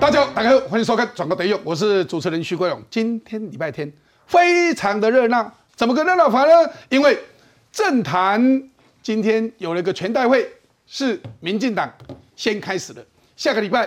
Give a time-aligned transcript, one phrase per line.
[0.00, 2.82] 大家好，大家好，欢迎收看《转个得用》，我是主持人徐国勇。
[2.88, 3.92] 今天礼拜天，
[4.26, 5.52] 非常的热闹。
[5.76, 6.70] 怎么个热闹法呢？
[6.88, 7.18] 因为
[7.70, 8.70] 政坛
[9.02, 10.50] 今天有了一个全代会，
[10.86, 11.92] 是民进党
[12.34, 13.04] 先开始的，
[13.36, 13.86] 下个礼拜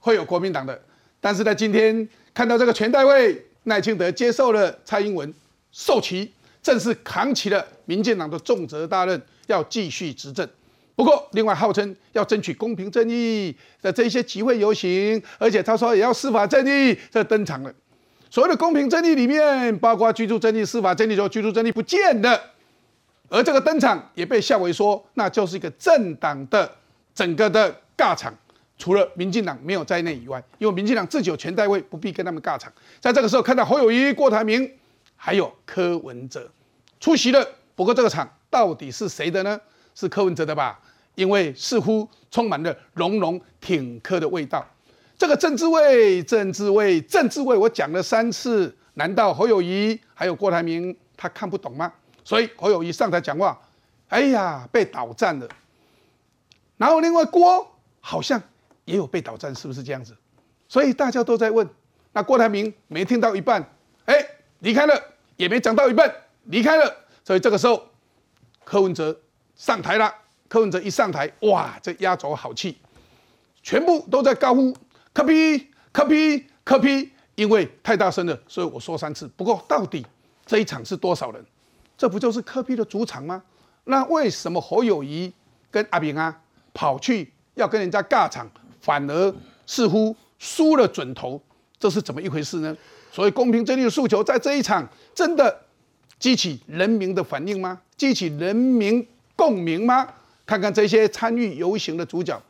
[0.00, 0.78] 会有国民党的。
[1.20, 5.32] 但是在今天看到这个全代会，赖清德接受了蔡英文
[5.70, 10.46] 授旗，正式扛起了民进党的重责大任，要继续执政。
[10.94, 17.72] 不过，另外号称要争取公平正义的这些集会游行，而且他说也要司法正义，这登场了。
[18.30, 22.40] 所谓的公平正义里面，包括居住正义、司法正义，就居住正义不见了，
[23.28, 26.70] 而这个登场也被笑为说，那就是一个政党的
[27.14, 28.32] 整个的尬场。
[28.78, 32.72] 除了民进党没有在内以外，因为民进党自己有全代位，不必跟他们尬场。
[33.00, 34.68] 在这个时候，看到侯友谊、郭台铭，
[35.14, 36.50] 还有柯文哲
[36.98, 37.46] 出席了。
[37.74, 39.60] 不过这个场到底是谁的呢？
[39.94, 40.80] 是柯文哲的吧？
[41.14, 44.66] 因为似乎充满了浓浓挺柯的味道。
[45.18, 51.92] 这个政治味、政治味、政治味，我讲了三次，难道侯友谊还有郭台铭他看不懂吗？
[52.24, 53.60] 所以侯友谊上台讲话，
[54.08, 55.46] 哎呀，被倒战了。
[56.78, 58.42] 然后另外郭好像
[58.86, 60.16] 也有被倒战，是不是这样子？
[60.68, 61.68] 所以大家都在问，
[62.12, 63.62] 那郭台铭没听到一半，
[64.06, 64.26] 哎，
[64.60, 64.98] 离开了，
[65.36, 66.10] 也没讲到一半，
[66.44, 66.96] 离开了。
[67.22, 67.82] 所以这个时候
[68.64, 69.20] 柯文哲。
[69.62, 70.12] 上台了，
[70.48, 72.76] 柯文哲一上台，哇，这压轴好气，
[73.62, 74.76] 全部都在高呼
[75.14, 79.30] “柯批柯批柯批”，因为太大声了，所以我说三次。
[79.36, 80.04] 不过到底
[80.44, 81.46] 这一场是多少人？
[81.96, 83.40] 这不就是柯批的主场吗？
[83.84, 85.32] 那为什么侯友谊
[85.70, 86.36] 跟阿炳啊
[86.74, 88.50] 跑去要跟人家尬场，
[88.80, 89.34] 反而
[89.64, 91.40] 似乎输了准头？
[91.78, 92.76] 这是怎么一回事呢？
[93.12, 94.84] 所以公平正义的诉求，在这一场
[95.14, 95.56] 真的
[96.18, 97.80] 激起人民的反应吗？
[97.96, 99.06] 激起人民？
[99.42, 100.06] 共鸣吗？
[100.46, 102.40] 看看这些参与游行的主角，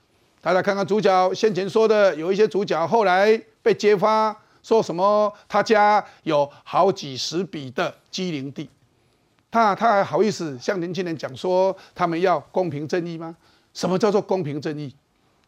[0.43, 8.69] 大家看看主角先前说的，有一些主角后来被揭发，说什么他家有好几十笔的机灵地，
[9.51, 13.35] 他他还好意思向年轻人讲说他们要公平正义吗？
[13.73, 14.95] 什么叫做公平正义？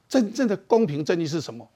[0.09, 1.69] 真正的公平正义是什么？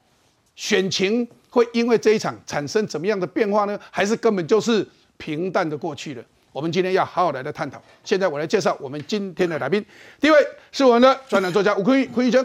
[0.56, 3.78] 选情会因为这一场产生怎么样的变化呢？
[3.90, 4.88] 还是根本就是
[5.18, 6.24] 平淡的过去了？
[6.58, 7.80] 我们今天要好好来的探讨。
[8.02, 9.86] 现在我来介绍我们今天的来宾。
[10.20, 10.36] 第一位
[10.72, 12.44] 是我们的专栏作家吴坤玉，坤玉生。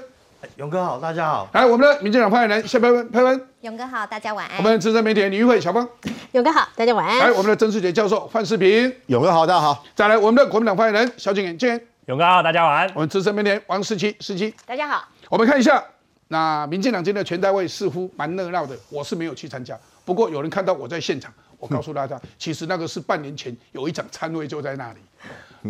[0.57, 1.49] 勇哥好，大家好。
[1.51, 3.47] 来，我们的民进党发言人谢佩文，佩文。
[3.61, 4.57] 勇哥好，大家晚安。
[4.59, 5.89] 我们资深媒体人李玉慧，小芳。
[6.33, 7.17] 勇哥好，大家晚安。
[7.17, 8.95] 来，我们的曾世杰教授，范世平。
[9.07, 9.83] 勇哥好，大家好。
[9.95, 11.87] 再来，我们的国民党发言人萧景远，景远。
[12.05, 12.91] 勇哥好，大家晚安。
[12.93, 14.53] 我们资深媒体人王世奇，世奇。
[14.67, 15.03] 大家好。
[15.27, 15.83] 我们看一下，
[16.27, 19.75] 那民进党今天的全代会似乎蛮热闹的，我是没有去参加，
[20.05, 21.33] 不过有人看到我在现场。
[21.63, 24.99] 我告诉大家，其实那个是半年前有一场参会就在那里，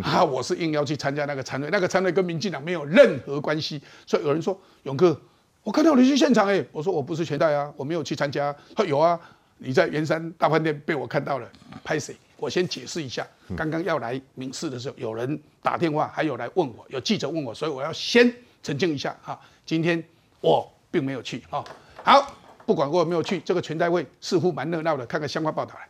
[0.01, 3.79] 啊，我是硬要去参加那个参会，那个参会跟民进党没有任何关系。
[4.07, 5.15] 所以有人说，勇哥，
[5.61, 8.55] 我看到你去现场哎，我说我不是全代啊，我没有去参加。
[8.75, 9.19] 他有啊，
[9.59, 11.47] 你在圆山大饭店被我看到了，
[11.83, 12.15] 拍谁？
[12.37, 13.23] 我先解释一下，
[13.55, 18.33] 刚刚要来明示的时候，有人打电话，还有来问我，有记者问我，所以我要先
[18.63, 20.03] 澄清一下哈，今天
[20.41, 21.63] 我并没有去啊。
[22.03, 22.42] 好。
[22.66, 25.06] 不管我有没有去，这个全代会似乎蛮热闹的。
[25.06, 25.88] 看看相关报道来。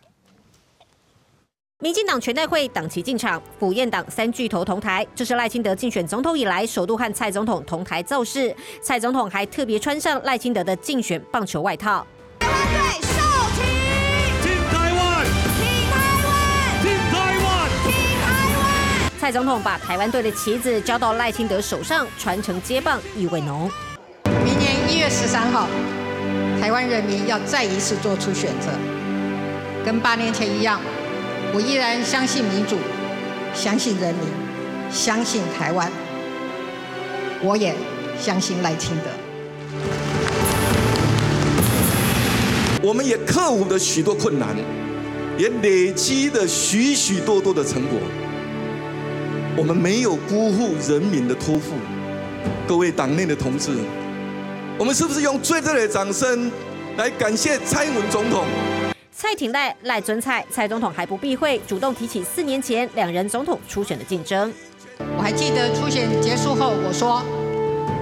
[1.79, 8.55] 民进党全代会党旗进场，府院党三巨头同台，这是赖清德竞选总统以来首度和蔡总统同台造势。
[8.81, 12.07] 蔡总统还特别穿上赖清德的竞选棒球外套。
[12.39, 13.19] 台湾队受
[13.51, 13.61] 旗，
[14.47, 15.25] 进台湾，
[15.59, 16.33] 进台湾，
[16.81, 17.91] 进台湾，进
[18.21, 19.19] 台湾。
[19.19, 23.69] 蔡总统把台湾队的旗子交到赖清德手上，传承接棒意味浓。
[24.45, 25.67] 明年一月十三号。
[26.63, 28.71] 台湾人民要再一次做出选择，
[29.83, 30.79] 跟八年前一样，
[31.53, 32.77] 我依然相信民主，
[33.53, 34.23] 相信人民，
[34.89, 35.91] 相信台湾，
[37.41, 37.75] 我也
[38.17, 39.09] 相信赖清德。
[42.81, 44.55] 我们也克服了许多困难，
[45.37, 47.99] 也累积了许许多多的成果。
[49.57, 51.73] 我们没有辜负人民的托付，
[52.65, 53.71] 各位党内的同志。
[54.79, 56.51] 我们是不是用最热烈的掌声
[56.97, 58.43] 来感谢蔡英文总统？
[59.11, 64.51] 蔡廷赖赖尊蔡，蔡总统还不避讳，主动提起四年前两人总统初选的竞争。
[65.15, 67.21] 我还记得初选结束后，我说，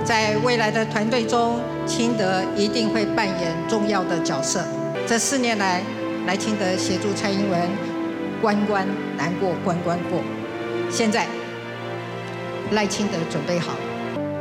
[0.06, 4.64] 在未来的团队中，清德一定会扮演重要的角色。
[5.06, 5.84] 这四年来，
[6.26, 7.60] 赖清德协助蔡英文
[8.42, 10.22] 关关难过关关过。
[10.90, 11.28] 现在，
[12.72, 13.74] 赖清德准备好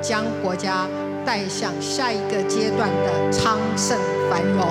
[0.01, 0.89] 将国家。
[1.25, 3.99] 带向下一个阶段的昌盛
[4.31, 4.67] 繁荣。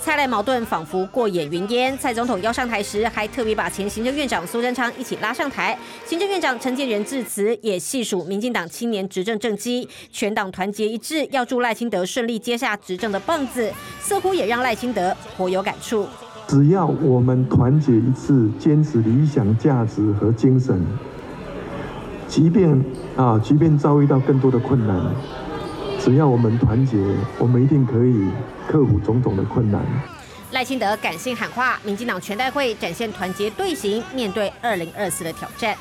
[0.00, 1.96] 蔡赖矛盾仿佛过眼云烟。
[1.98, 5.78] 蔡总统要上台时，还特别把前行政院长苏贞昌一起拉上台。
[6.06, 16.08] 行政院长陈建仁致辞也细数民进党青年执政政绩，全党团结一致，要助赖清德顺利接下执政的棒子，似乎也让赖清德颇有感触。
[16.46, 20.82] 只要我们团结一致，坚持理想价值和精神，
[22.26, 22.82] 即便
[23.18, 25.12] 啊，即便遭遇到更多的困难。
[25.98, 26.96] 只要我们团结，
[27.36, 28.30] 我们一定可以
[28.68, 29.84] 克服种种的困难。
[30.52, 35.76] 赖清德感性喊话，民进党全代会展现团结队形，面对二零二四的挑战。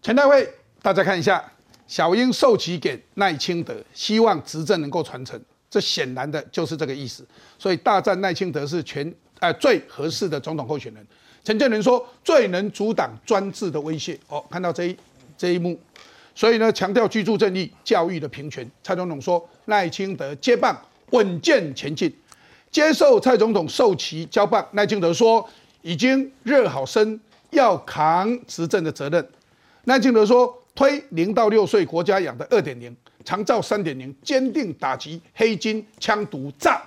[0.00, 0.48] 全代会，
[0.80, 1.44] 大家看一下，
[1.86, 5.38] 小英授旗给赖清德，希望执政能够传承，
[5.68, 7.22] 这显然的就是这个意思。
[7.58, 11.06] 所以大战赖清德是全呃最合适的总统候选人。
[11.44, 14.18] 陈建仁说，最能阻挡专制的威胁。
[14.28, 14.96] 哦，看到这一
[15.36, 15.78] 这一幕。
[16.38, 18.64] 所以呢，强调居住正义、教育的平权。
[18.80, 20.80] 蔡总统说，赖清德接棒
[21.10, 22.08] 稳健前进。
[22.70, 25.44] 接受蔡总统授旗交棒，赖清德说
[25.82, 27.18] 已经热好身，
[27.50, 29.28] 要扛执政的责任。
[29.86, 36.80] 赖清德说，推零到六岁国家养的二点零，长照三点零，坚定打击黑金、枪毒、诈。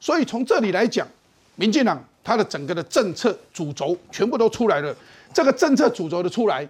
[0.00, 1.06] 所以从这里来讲，
[1.54, 4.92] 民进党他的整个的政策主轴全部都出来了。
[5.32, 6.68] 这个政策主轴的出来，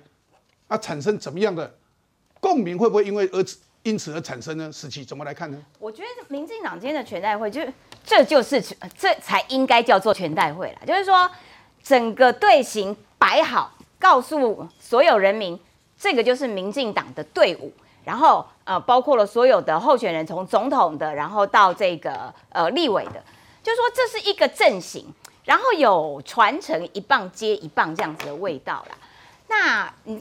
[0.67, 1.73] 啊，产生怎么样的？
[2.41, 3.45] 共鸣会不会因为而
[3.85, 4.71] 因此而产生呢？
[4.71, 5.59] 时期怎么来看呢？
[5.79, 7.73] 我觉得民进党今天的全代会，就是
[8.05, 8.61] 这就是
[8.99, 10.87] 这才应该叫做全代会了。
[10.87, 11.31] 就是说，
[11.83, 15.59] 整个队形摆好，告诉所有人民，
[15.97, 17.73] 这个就是民进党的队伍。
[18.05, 23.23] 然后呃，包括了所有的候选人，从总统的，然后到这个呃立委的，
[23.63, 25.07] 就说这是一个阵型，
[25.45, 28.97] 然后有传承一棒接一棒这样子的味道啦。
[29.47, 30.21] 那嗯。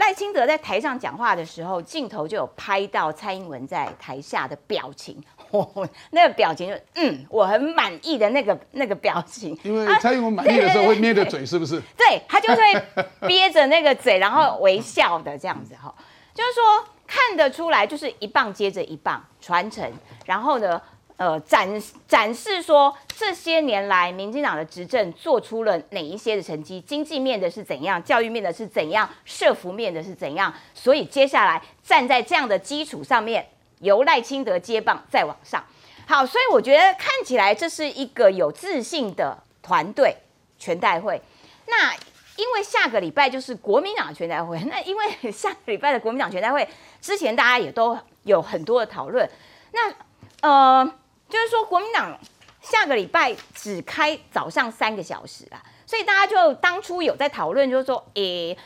[0.00, 5.22] 赖清德在台上讲话的时候，镜头就有拍到蔡英文在台下的表情，
[6.10, 9.56] 那个表情就嗯，我很满意的那个那个表情。
[9.62, 11.78] 因为蔡英文满意的时候会捏着嘴，是不是？
[11.98, 15.94] 对他就会憋着那个嘴，然后微笑的这样子哈，
[16.32, 19.92] 就是说看得出来，就是一棒接着一棒传承，
[20.24, 20.80] 然后呢。
[21.20, 21.68] 呃，展
[22.08, 33.46] 展示说这些年来民进党的执政做出了哪一些的成绩，经济面的是怎样，教育面的是怎样，社福面的是怎样，所以接下来站在这样的基础上面，
[33.80, 35.62] 由赖清德接棒再往上。
[36.08, 40.16] 好，所以我觉得看起来这是一个有自信的团队
[40.58, 41.20] 全代会。
[41.66, 41.92] 那
[42.36, 46.66] 因为下个礼拜就是国民党全代会， 那因为下个礼拜的国民党全代会
[47.02, 49.28] 之前大家也都有很多的讨论，
[49.72, 49.92] 那
[50.40, 50.94] 呃。
[51.30, 52.18] 就是说，国民党
[52.60, 58.56] 下个礼拜只开早上三个小时啊，所以大家就当初有在讨论，就是说，诶，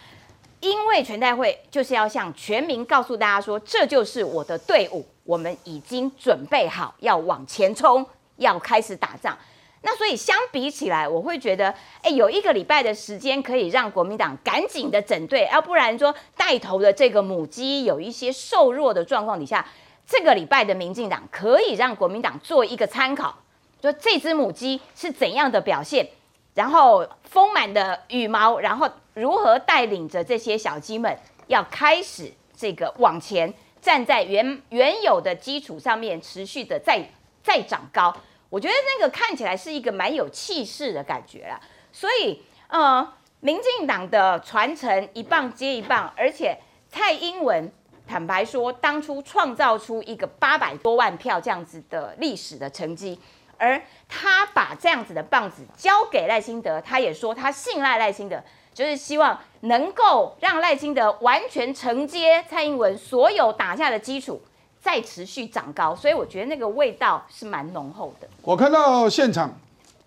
[0.60, 8.04] 因为全代会就是要向全民告诉大家说，这就是我的队伍，我们已经准备好要往前冲，
[8.36, 9.36] 要开始打仗。
[9.82, 19.64] 那所以相比起来，我会觉得，哎，有一个礼拜的时间可以让国民党赶紧的整队，要不然说带头的这个母鸡有一些瘦弱的状况底下。
[20.06, 23.34] 这个礼拜的民进党可以让国民党做一个参考，
[23.80, 26.06] 说这只母鸡是怎样的表现，
[26.54, 31.16] 然后丰满的羽毛，然后如何带领着这些小鸡们
[31.46, 37.02] 要开始这个往前站在原原有的基础上面，持续的再
[37.42, 38.14] 再长高。
[38.50, 41.58] 我觉得那个看起来是一个蛮有气势的感觉啦。
[41.92, 43.10] 所以，呃，
[43.40, 46.58] 民进党的传承一棒接一棒，而且
[46.90, 47.72] 蔡英文。
[48.06, 53.18] 坦白说，当初创造出一个八百多万票这样子的历史的成绩，
[53.56, 58.42] 而他把这样子的棒子交给赖清德，他也说他信赖赖清德，
[58.74, 64.40] 就是希望能够让赖清德完全承接蔡英文所有打下的基础，
[64.80, 65.96] 再持续长高。
[65.96, 68.28] 所以我觉得那个味道是蛮浓厚的。
[68.42, 69.50] 我看到现场，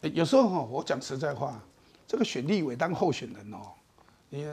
[0.01, 1.60] 有时候哈，我讲实在话，
[2.07, 3.57] 这个选立委当候选人哦，
[4.29, 4.48] 你。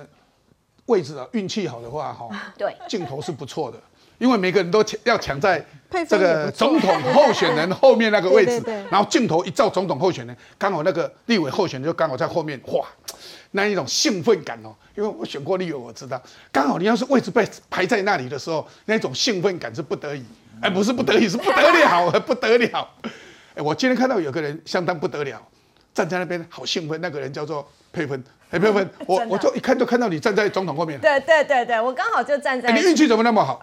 [0.86, 3.78] 位置啊，运气好的话，哈， 对，镜头是不错的，
[4.18, 5.64] 因为每个人都抢要抢在
[6.08, 12.86] 这个总统候选人后面那个位置，然后镜头一照总统候选人，刚好那个立委候选人就刚好在后面，哇，
[13.52, 16.20] 那一种兴奋感哦，因为我选过立委，我知道，
[16.52, 20.24] 刚好你要是位置被排在那里的时候，那种兴奋感是不得已，
[20.60, 22.88] 哎，不是不得已，是不得了，不得了，
[23.54, 25.40] 哎，我今天看到有个人相当不得了，
[25.94, 28.22] 站在那边好兴奋，那个人叫做佩芬。
[28.50, 31.00] 哎，佩芬， 我我就一看就看到你站在总统后面。
[31.00, 32.70] 对对对对，我刚好就站在。
[32.70, 33.60] 你运气怎么那么好？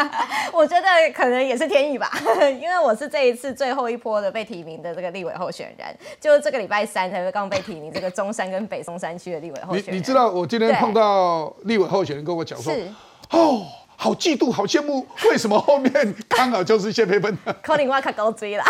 [0.52, 2.10] 我觉得可能也是天意吧，
[2.60, 9.94] 因为我是这一次最后一波的被提名的这个立委候选人，就是这个礼拜三才刚被提名这个中山跟北松山区的立委候选人。
[9.94, 12.72] 你你知道我今天碰到立委候选人跟我讲说，
[13.30, 13.62] 哦，
[13.96, 17.36] 好嫉妒，好羡慕，为什么后面刚好就是谢佩芬？
[17.62, 18.64] 可能我卡高追啦。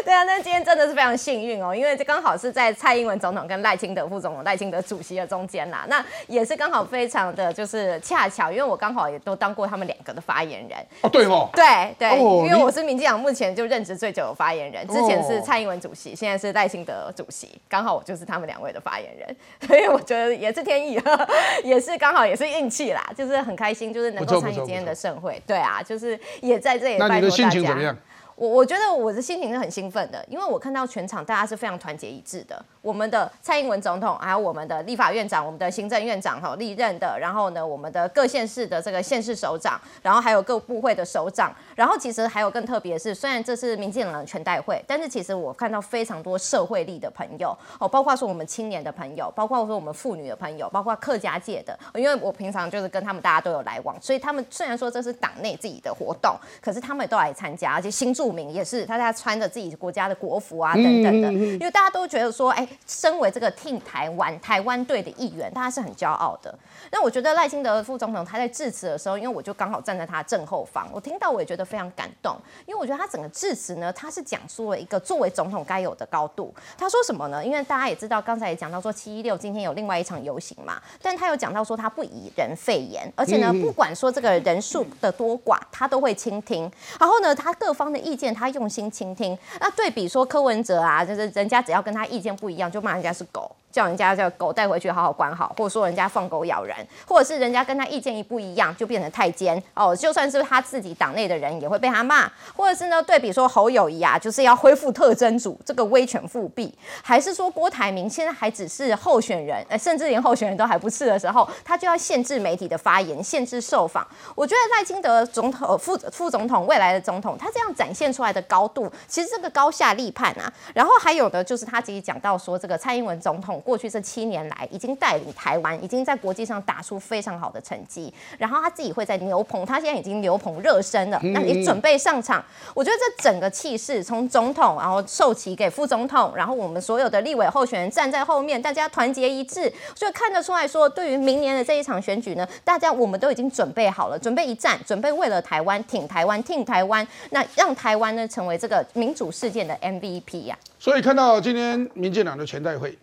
[0.04, 5.84] 对啊，那今天真的是非常幸运哦，因为这刚好是在蔡英文总统跟赖清德副总统、赖清德主席的中间啦。
[5.88, 10.78] 那也是刚好非常的就是恰巧，因为我刚好也都当过他们两个的发言人。
[11.02, 21.00] 哦，对哦，对对，哦因为我是民进党目前就任职最久的发言人，之前是蔡英文主席，现在是赖清德主席，刚好我就是他们两位的发言人，所以我觉得也是天意，
[21.62, 25.40] 也是刚好也是运气啦，就是很开心，就是能够参与今天的盛会。
[25.46, 27.96] 对啊，就是也在这里那你的拜托大家心情怎么样？
[28.40, 32.64] 我我觉得我的心情是很兴奋的，因为我看到全场大家是非常团结一致的。
[32.80, 66.56] 我们的蔡英文总统，还有我们的立法院长、我们的行政院长哈历任的，然后呢，我们的各县市的这个县市首长，然后还有各部会的首长，然后其实还有更特别的是，虽然这是民进党的全代会，但是其实我看到非常多社会力的朋友哦，包括说我们青年的朋友，包括说我们妇女的朋友，包括客家界的，因为我平常就是跟他们大家都有来往，所以他们虽然说这是党内自己的活动，可是他们也都来参加，而且新住民也是，大家穿着自己国家的国服啊等等的，因为大家都觉得说，哎，身为这个 Team 台湾台湾队的一员，大家是很骄傲的。
[66.92, 76.52] 那我觉得赖清德副总统他在致辞的时候，因为我就刚好站在他正后方，我听到我也觉得非常感动，因为我觉得他整个致辞呢，他是讲述了一个作为总统该有的高度。
[76.76, 77.44] 他说什么呢？
[77.44, 86.70] 因为大家也知道，刚才也讲到说七一六今天有另外一场游行嘛，但他有讲到说他不以人肺炎，而且呢，不管说这个人数的多寡，他都会倾听。
[86.98, 89.36] 然后呢，他各方的意见他用心倾听。
[89.58, 93.50] 那对比说柯文哲啊，就是人家只要跟他意见不一样，就骂人家是狗。
[93.70, 99.94] 叫人家叫狗带回去好好管好，或者说人家放狗咬人，或者是人家跟他意见一不一样，就变成太监哦。
[99.94, 114.06] 就算是他自己党内的人也会被他骂，或者是呢对比说侯友谊啊，就是要恢复特征组这个威权复辟，还是说郭台铭现在还只是候选人，呃，甚至连候选人都还不是的时候，他就要限制媒体的发言，限制受访。
[114.34, 120.52] 我觉得赖清德总统、副副总统未来的总统，他这样展现出来的高度，其实这个高下立判啊。
[120.74, 128.12] 然后还有的，就是他自己讲到说，这个蔡英文总统过去这七年来，已经带领台湾，已经在国际上打出非常好的成绩。
[128.38, 132.44] 然后他自己会在牛棚，他现在已经牛棚热身了，那你准备上场？
[132.74, 152.96] 我觉得这整个气势，从总统，然后授旗给副总统，然后我们所有的立委候选人站在后面，大家团结一致，所以看得出来说，对于明年的这一场选举呢，大家我们都已经准备好了，准备一战，准备为了台湾挺台湾，挺台湾，那让台湾呢成为这个民主事件的 MVP 呀、所以看到今天民进党的全代会，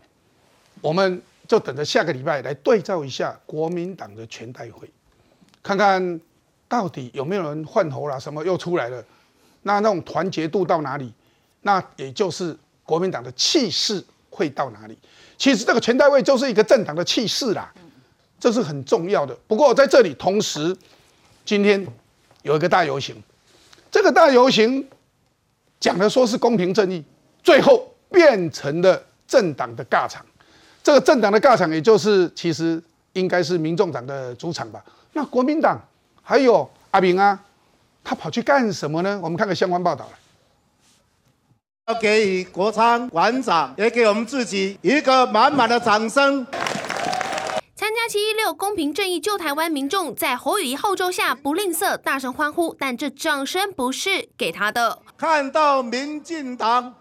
[0.82, 4.90] 我们就等着下个礼拜来对照一下国民党的全代会，
[5.64, 6.22] 看看
[6.68, 9.04] 到底有没有人换头啦，什么又出来了，
[9.64, 11.14] 那那种团结度到哪里？
[11.62, 14.98] 那也就是国民党的气势会到哪里？
[15.38, 17.74] 其实这个全代会就是一个政党的气势啦，
[18.40, 19.38] 这是很重要的。
[19.48, 20.76] 不过在这里同时，
[21.44, 21.86] 今天
[22.44, 23.16] 有一个大游行，
[23.90, 24.88] 这个大游行
[25.80, 27.04] 讲的说是公平正义，
[27.42, 30.26] 最后变成了政党的尬场。
[30.88, 34.82] 这个政党的尬场，也就是其实应该是民众党的主场吧？
[35.12, 35.78] 那国民党
[36.24, 37.38] 还有阿明啊，
[38.06, 39.20] 他跑去干什么呢？
[39.22, 40.18] 我们看个相关报道来。
[41.94, 46.48] 要给予国昌馆长，也给我们自己一个满满的掌声。
[47.76, 55.00] 参加七一六公平正义救台湾民众在侯友谊号召下不吝啬大声欢呼，但这掌声不是给他的。
[55.18, 56.96] 看到民进党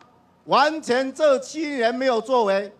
[0.46, 2.72] 完全这七年没有作为，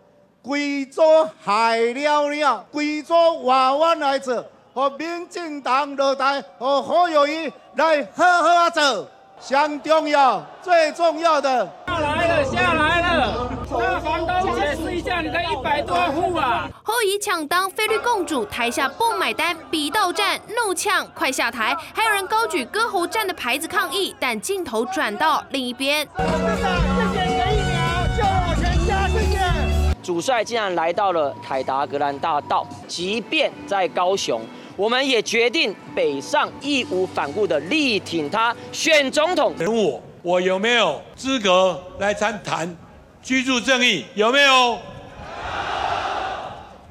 [0.47, 9.09] 规座海了了，规座娃娃来者，和民进党落台，和侯友谊来好好走。
[9.41, 13.51] 相重要，最重要的下来了，下来了！
[13.69, 16.71] 那房东解释一下，你的一百多户啊！
[16.85, 26.09] 侯友谊抢当菲律公主，台下不买单，比到站怒呛快下台，还有人高举歌喉站的牌子抗议，但镜头转到另一边。
[30.07, 34.41] 主帅竟然来到了凯达格兰大道，即便在高雄，
[34.77, 39.53] 我们也决定北上，义无反顾的力挺他选总统。
[39.59, 42.73] 问我，我有没有资格来参谈
[43.21, 44.05] 居住正义？
[44.15, 44.79] 有没有？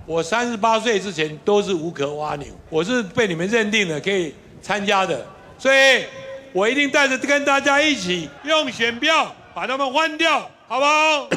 [0.06, 5.26] 我三十八岁之前都是无壳蛙牛，我是被你们认定了可以参加的，
[5.58, 6.04] 所以
[6.52, 11.30] 我一定带着跟大家一起用选票把他们换掉，好不好？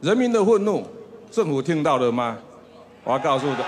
[0.00, 0.86] 人民的愤怒，
[1.30, 2.38] 政府听到了吗？
[3.02, 3.64] 我要告诉的，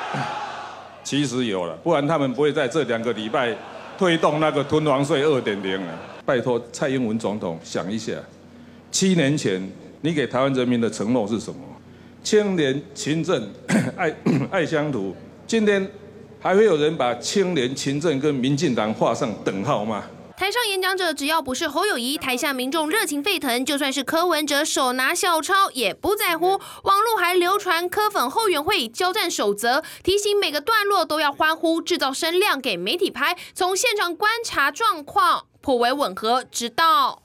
[1.03, 3.57] 其实有了，不然他们不会在这两个礼拜
[3.99, 5.93] 推动那个吞王税二点零了。
[6.25, 8.13] 拜托蔡英文总统想一下，
[8.93, 9.61] 七年前
[10.03, 11.59] 你给台湾人民的承诺是什么？
[12.23, 13.49] 清廉勤政
[13.97, 14.15] 爱
[14.53, 15.13] 爱乡土，
[15.49, 15.85] 今天
[16.39, 20.05] 还会有人把清廉勤政跟民进党画上等号吗？
[20.41, 26.59] 台上演讲者只要不是侯友谊，台下民众热情沸腾，就算是柯文哲手拿小抄也不在乎。
[26.85, 33.37] 网络还流传柯粉后援会交战守则，提醒每个段落都要欢呼，制造声量给媒体拍。
[33.53, 36.43] 从现场观察状况，颇为吻合。
[36.51, 37.21] 直到。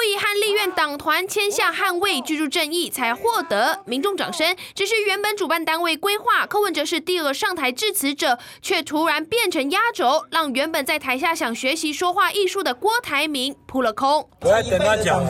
[0.00, 4.56] 后以和立院党团签下捍卫居住正义，才获得民众掌声。
[4.74, 14.26] 只是原本主办单位规划柯文哲是第二上台致辞者，却突然变成压轴，让原本在台下想学习说话艺术的郭台铭扑了空。
[14.40, 15.22] 我要等他讲，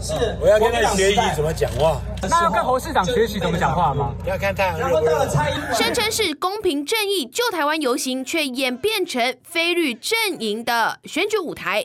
[0.00, 2.00] 是我要跟他学习怎么讲话。
[2.22, 4.14] 那要跟侯市长学习怎么讲话吗？
[4.26, 5.28] 要看太阳热
[5.74, 11.84] 声称是公平正义救台湾游行，却演变成非绿阵营的选举舞台。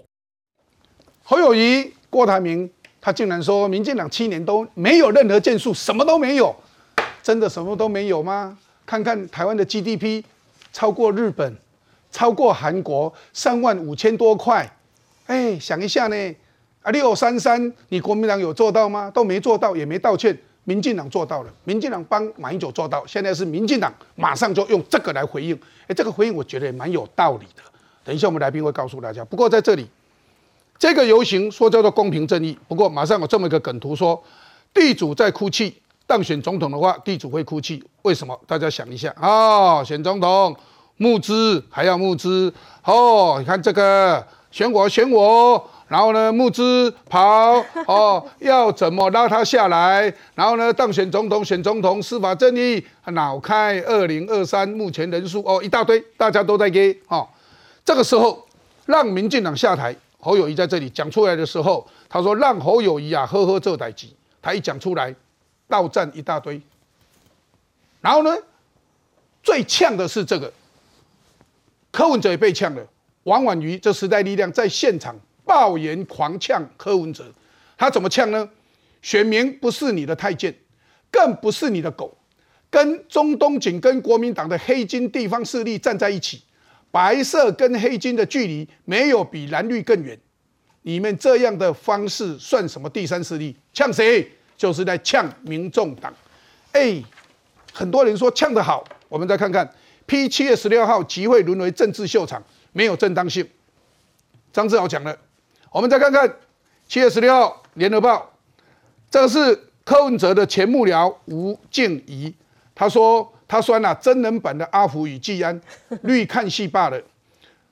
[1.22, 1.99] 侯友谊。
[2.09, 2.69] 郭台铭
[3.01, 6.53] 他竟然说，民进党七年都没有任何建树，什么都没有，
[7.23, 8.57] 真的什么都没有吗？
[8.85, 10.23] 看看台湾的 GDP
[10.73, 11.55] 超过日本，
[12.11, 14.69] 超过韩国三万五千多块，
[15.27, 16.35] 哎，想一下呢，
[16.81, 19.09] 啊六三三，你国民党有做到吗？
[19.13, 27.61] 都没做到，也没道歉，民进党做到了，民进党帮马英九做到，现在是民进党马上就用这个来回应，哎，这个回应我觉得也蛮有道理的，
[28.03, 29.23] 等一下我们来宾会告诉大家。
[29.23, 29.87] 不过在这里。
[30.79, 34.24] 这个游行说叫做公平正义，不过马上有这么一个梗图说，
[34.74, 35.75] 地主在哭泣，
[36.07, 38.39] 当选总统的话，地主会哭泣，为什么？
[38.48, 40.55] 大家想一下啊，选总统
[40.95, 42.53] 募资还要募资
[42.86, 50.13] 哦，你看这个选我选我，然后呢募资跑哦，要怎么拉他下来？
[50.33, 57.27] 然后呢当选总统选总统司法正义脑开二零二三目前人数哦一大堆，大家都在给哦，
[57.83, 58.48] 这个时候
[58.86, 59.93] 让民进党下台。
[60.19, 65.15] 侯友谊在这里讲出来的时候，他说让侯友谊啊呵呵这代机，他一讲出来，
[65.67, 66.61] 倒站一大堆。
[68.01, 68.35] 然后呢，
[69.41, 70.51] 最呛的是这个，
[71.91, 72.85] 柯文哲也被呛了。
[73.23, 77.25] 王婉瑜这时代力量在现场爆言狂呛柯文哲，
[77.77, 78.49] 他怎么呛呢？
[79.01, 80.53] 选民不是你的太监，
[81.09, 82.17] 更不是你的狗，
[82.69, 86.41] 跟中东锦跟国民党的黑金地方势力站在一起。
[86.91, 90.19] 白色跟黑金的距离没有比蓝绿更远，
[90.81, 93.55] 你们这样的方式算什么第三势力？
[93.72, 94.27] 呛谁？
[94.57, 96.11] 就是在呛民众党。
[96.72, 97.01] 哎，
[97.72, 99.72] 很多人说呛得好，我们再看看
[100.07, 103.48] P 七月十六号集会沦为政治秀场，没有正当性。
[104.51, 105.16] 张志豪讲了，
[105.72, 106.35] 我们再看看
[106.87, 108.33] 七月十六号联合报，
[109.11, 112.33] 这个是柯文哲的前幕僚吴静怡，
[112.74, 113.31] 他说。
[113.50, 115.59] 他说呐，真人版的阿福与季安，
[116.03, 117.01] 绿看戏罢了。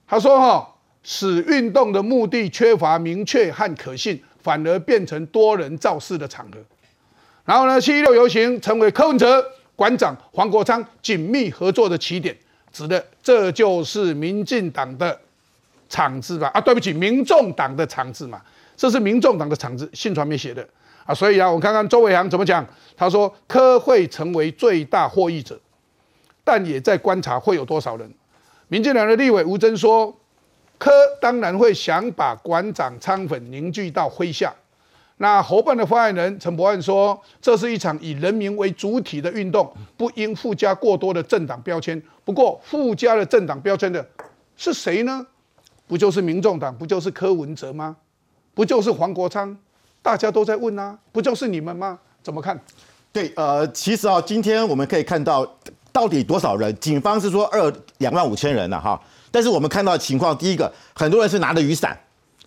[0.07, 0.67] 他说哈，
[1.03, 6.57] 使运动的目的缺乏明确和可信，反而变成多人造势的场合。
[7.45, 12.35] 然后呢，七一六游行成为柯文哲馆长黄国昌紧密合作的起点，
[12.73, 15.17] 指的这就是民进党的
[15.87, 16.47] 场子吧？
[16.55, 18.41] 啊，对不起，民众党的场子嘛，
[18.75, 20.67] 这是民众党的场子，信传媒写的
[21.05, 21.13] 啊。
[21.13, 22.65] 所以啊，我看看周伟航怎么讲。
[22.97, 25.59] 他说科会成为最大获益者。
[26.47, 28.09] 但也在观察会有多少人。
[28.69, 30.17] 民进党的立委吴征说，
[30.77, 34.55] 柯当然会想把馆长仓粉凝聚到麾下。
[35.17, 42.01] 那侯办的发言人陈伯安说，这是一场以人民为主体的运动，不应附加过多的政党标签。
[42.23, 44.07] 不过附加了政党标签的
[44.55, 45.27] 是谁呢？
[45.85, 46.73] 不就是民众党？
[46.73, 47.97] 不就是柯文哲吗？
[48.53, 49.57] 不就是黄国昌？
[50.01, 51.99] 大家都在问啊，不就是你们吗？
[52.23, 52.57] 怎么看？
[53.11, 55.45] 对，呃，其实啊，今天我们可以看到。
[55.97, 56.77] 到底多少人？
[56.79, 61.97] 警方是说二两万五千人了哈，但是我们看到情况，第一个，很多人是拿着雨伞，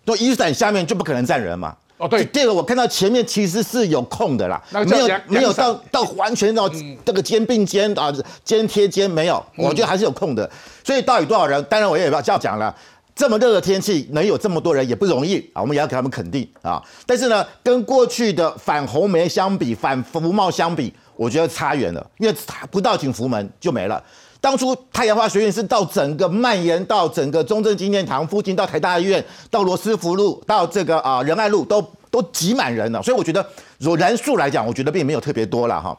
[0.05, 1.75] 说雨伞下面就不可能站人嘛。
[1.97, 2.23] 哦，对。
[2.23, 6.69] 第二个，我看到前面其实是有空的啦，没有没有到到完全到
[7.03, 8.09] 这个肩并肩啊，
[8.45, 10.49] 肩贴肩没有，我觉得还是有空的。
[10.81, 11.61] 所以到底多少人？
[11.65, 12.73] 当然我也要这样讲了，
[13.13, 16.81] 这么热的天气能有这么多人也不容易啊，我们也要给他们肯定啊。
[17.05, 20.93] 但是呢，跟过去的反红梅相比，反福茂相比。
[21.21, 22.35] 我觉得差远了，因为
[22.71, 24.03] 不到景福门就没了。
[24.39, 31.79] 当初太阳花学院是到整个蔓延到整个中正纪念堂附近，到台大医院，到罗斯福路，到这个啊仁爱路，都
[32.09, 33.03] 都挤满人了。
[33.03, 35.95] 所以我觉得，如人数来讲，我觉得并没有特别多了哈。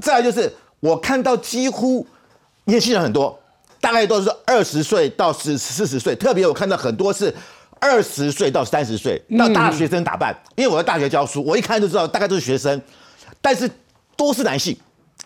[0.00, 2.06] 再来就是我看到几乎
[2.66, 3.36] 年轻人很多，
[3.80, 7.34] 大概都是二十岁到四四十岁，特别我看到很多是
[7.80, 10.32] 二十岁到三十岁，到大学生打扮。
[10.54, 12.80] 因为我在大学教书，我一看就知道大概都是学生，
[13.40, 13.68] 但是。
[14.20, 14.76] 都是男性，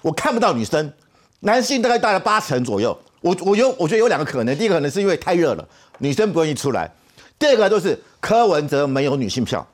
[0.03, 0.93] 我看不到女生，
[1.41, 2.97] 男性大概大概八成左右。
[3.23, 6.89] 我我有我觉得有两个可能，第一个可能是因为太热了，女生不愿意出来；
[7.37, 9.67] 第二个就是柯文哲没有女性票，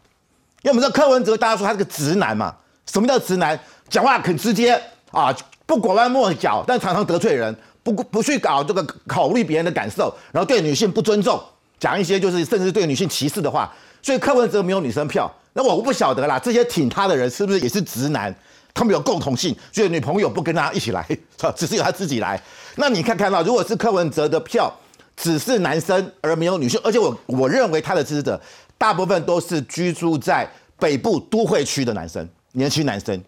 [0.62, 2.56] 因为我们知道柯文哲大家说他是个直男嘛，
[2.87, 3.61] 什么叫直男？
[3.90, 4.80] 讲话很直接
[5.11, 11.38] 啊，不拐弯抹角，但常常得罪人，不不去搞这个考虑别人的感受，然后对女性不尊重，
[11.78, 15.30] 讲一些就是甚至对女性歧视的话，所以柯文哲没有女生票。
[15.52, 18.35] 那我不晓得啦，这些挺他的人是不是也是直男？
[18.74, 21.06] 他们有共同性，所以女朋友不跟他一起来，
[21.56, 22.40] 只是由他自己来。
[22.76, 24.72] 那你看看到，如果是柯文哲的票
[25.16, 28.40] 只是男生而没有女性，而且我我认为他的支持者
[28.78, 33.22] 大部分都是居住在北部都会区的男生，年轻男生。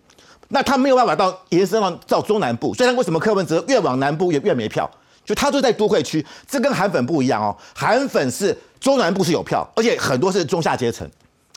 [0.49, 4.91] 那他没有办法到延伸到到中南部，虽然为什么柯文哲越往南部越越没票？
[5.25, 7.57] 就他就在都会区，这跟韩粉不一样哦。
[7.75, 11.09] 韩粉是中南部是有票，而且很多是中下阶层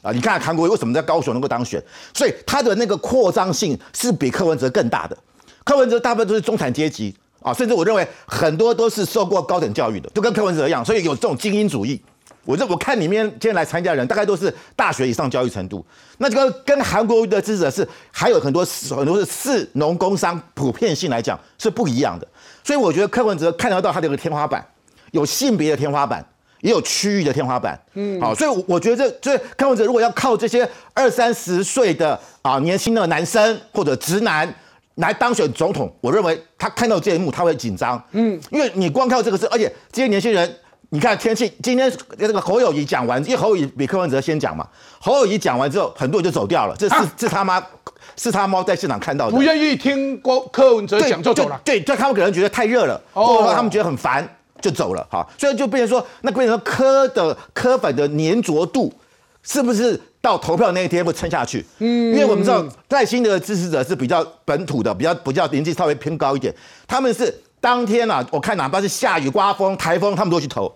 [0.05, 0.11] 啊。
[0.11, 1.83] 你看韩国为什么在高雄能够当选？
[2.13, 5.17] 所以他的那个扩张性是比柯文哲更大的。
[5.63, 11.99] 柯文哲大部分都是中产阶级啊，甚至我认为很多都是受过高等教育的，就跟柯文哲一样，所以有这种精英主义。
[12.43, 15.83] 我这我看里面今天来参加的人，大概都是大学以上教育程度。
[16.19, 18.63] 那这个跟韩国的支持者是还有很多
[18.95, 22.27] 很多是市农工商普遍性来讲是不一样的。
[22.63, 24.63] 所以我觉得柯文哲看得到他的一个天花板，
[25.09, 26.23] 有性别的天花板，
[26.61, 27.79] 也有区域的天花板。
[27.93, 34.53] 嗯，好，所以我觉得这这柯文哲如果要靠这些二三十岁的啊年轻的男生或者直男
[34.95, 38.01] 来当选总统，我认为他看到这一幕他会紧张。
[38.11, 40.57] 嗯，因为你光靠这个事，而且这些年轻人。
[40.89, 44.65] 你看天气，今天这个侯友谊讲完，因为侯友谊比柯文哲先讲嘛。
[44.99, 46.75] 侯友谊讲完之后，很多人就走掉了。
[46.77, 47.61] 这是是他妈，
[48.15, 49.35] 是他妈在现场看到的。
[49.35, 51.59] 不愿意听郭柯文哲讲就走了。
[51.65, 54.25] 对，对他们可能觉得太热了，或者说他们觉得很烦，
[54.61, 55.07] 就走了。
[55.09, 58.93] 哈，所以就变成说，那变成说柯的柯粉的粘着度，
[59.43, 61.65] 是不是到投票那一天会撑下去？
[61.79, 66.53] 嗯，因为我们知道赖清德的支持者是比较本土的，比较比较年纪稍微偏高一点，
[66.87, 70.73] 他们是当天啊，我看哪怕是下雨、刮风、台风，他们都去投。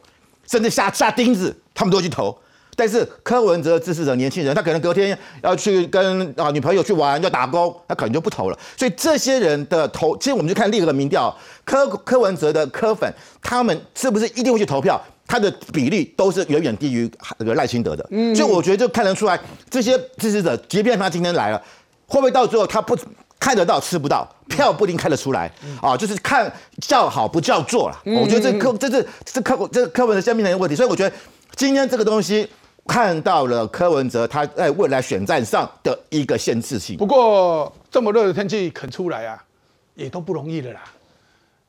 [0.48, 2.36] 甚至下下钉子，他们都去投。
[2.80, 8.58] 但是柯文哲支持者年轻人，他可能隔天要去跟啊女朋友去玩，要打工，他可能就不投了。
[8.78, 14.98] 所以这些人的投，其实我们就看另一个民调，柯柯文哲的柯粉，他们是不是一定会去投票？
[15.28, 18.08] 他的比例都是远远低于那个赖清德的。
[18.12, 19.38] 嗯，所以我觉得就看得出来，
[19.70, 21.62] 这些支持者，即便他今天来了，
[22.08, 22.98] 会不会到最后他不？
[23.42, 25.50] 看得到吃不到，票不一定看得出来
[25.82, 27.98] 啊，就是看叫好不叫座了。
[28.04, 31.16] 我觉得这柯这是这客这柯文哲下面的问题，所以我觉得
[31.56, 32.46] 今天这个东西
[32.90, 36.98] 看到了柯文哲他在未来选战上的一个限制性。
[36.98, 39.44] 不过这么热的天气肯出来啊，
[39.94, 40.82] 也都不容易的啦。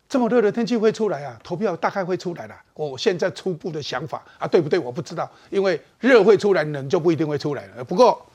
[0.08, 2.54] 这么热的天气会出来啊，投票大概会出来了。
[2.72, 4.78] 我现在初步的想法啊，对不对？
[4.78, 7.84] 我不知道，因为热会出来，冷就不一定会出来了。
[7.84, 8.26] 不过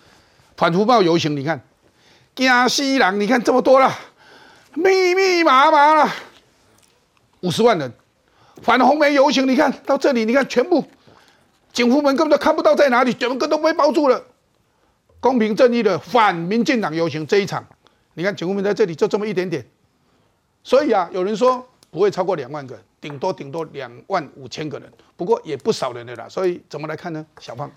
[0.55, 1.59] 反福报游行，你看。
[2.35, 3.17] 惊死人！
[3.17, 3.89] 你看这么多了，
[4.73, 6.13] 密密麻麻了，
[7.39, 7.89] 五十万人
[8.61, 10.83] 反红梅游行，你看到这里，你看全部
[11.75, 14.23] 警服们根本都看不到在哪里，整个都被包住了。
[15.19, 17.67] 公平正义的反民进党游行这一场，
[18.13, 19.63] 你看警服们在这里就这么一点点，
[20.63, 26.29] 所以啊，有人说不会超过两万个，顶多顶多两万五千个人，不过也不少人的啦。
[26.29, 27.25] 所以怎么来看呢？
[27.41, 27.69] 小胖。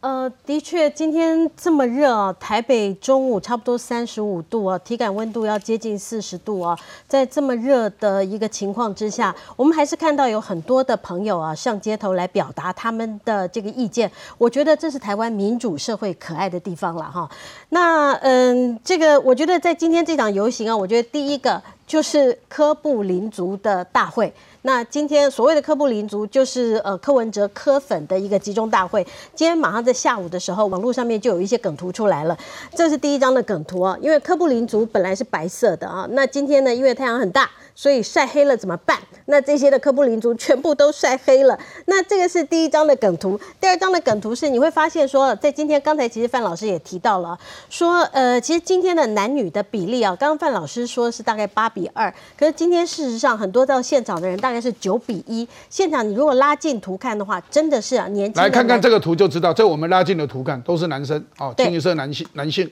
[0.00, 6.78] 呃，的确，今天这么热啊，台北中午差不多三十五度啊，体感温度要接近四十度啊，
[7.08, 14.08] 在这么热的一个情况之下，我们还是看到有很多的朋友啊上街头来表达他们的这个意见。
[14.38, 17.28] 我觉得这是台湾民主社会可爱的地方了哈。
[17.70, 24.32] 那嗯，这个我觉得在今天这场游行啊，我觉得第一个就是科布林族的大会。
[24.66, 29.00] 那今天所谓的科布林族，就是呃柯文哲柯粉的一个集中大会。
[29.32, 32.36] 今天马上在下午的时候，网络上面就有一些梗图出来了。
[32.74, 37.48] 这是第一张的梗图啊，因为科布林族本来是白色的啊，那今天呢，因为太阳很大。
[37.78, 38.98] 所以晒黑了怎么办？
[39.26, 41.58] 那这些的科布林族全部都晒黑了。
[41.84, 55.46] 那这个是第一张的梗图，第二张的梗图是你会发现说，在今天刚才其实范老师也提到了，说呃，其实今天的男女的比例啊，刚刚范老师说是大概八比二，可是今天事实上很多到现场的人大概是九比一。
[55.68, 58.42] 现场你如果拉近图看的话，真的是啊，年轻。
[58.42, 62.70] 来看看这个图就知道，这我们拉近的图看都是男生哦，清一色男性男性。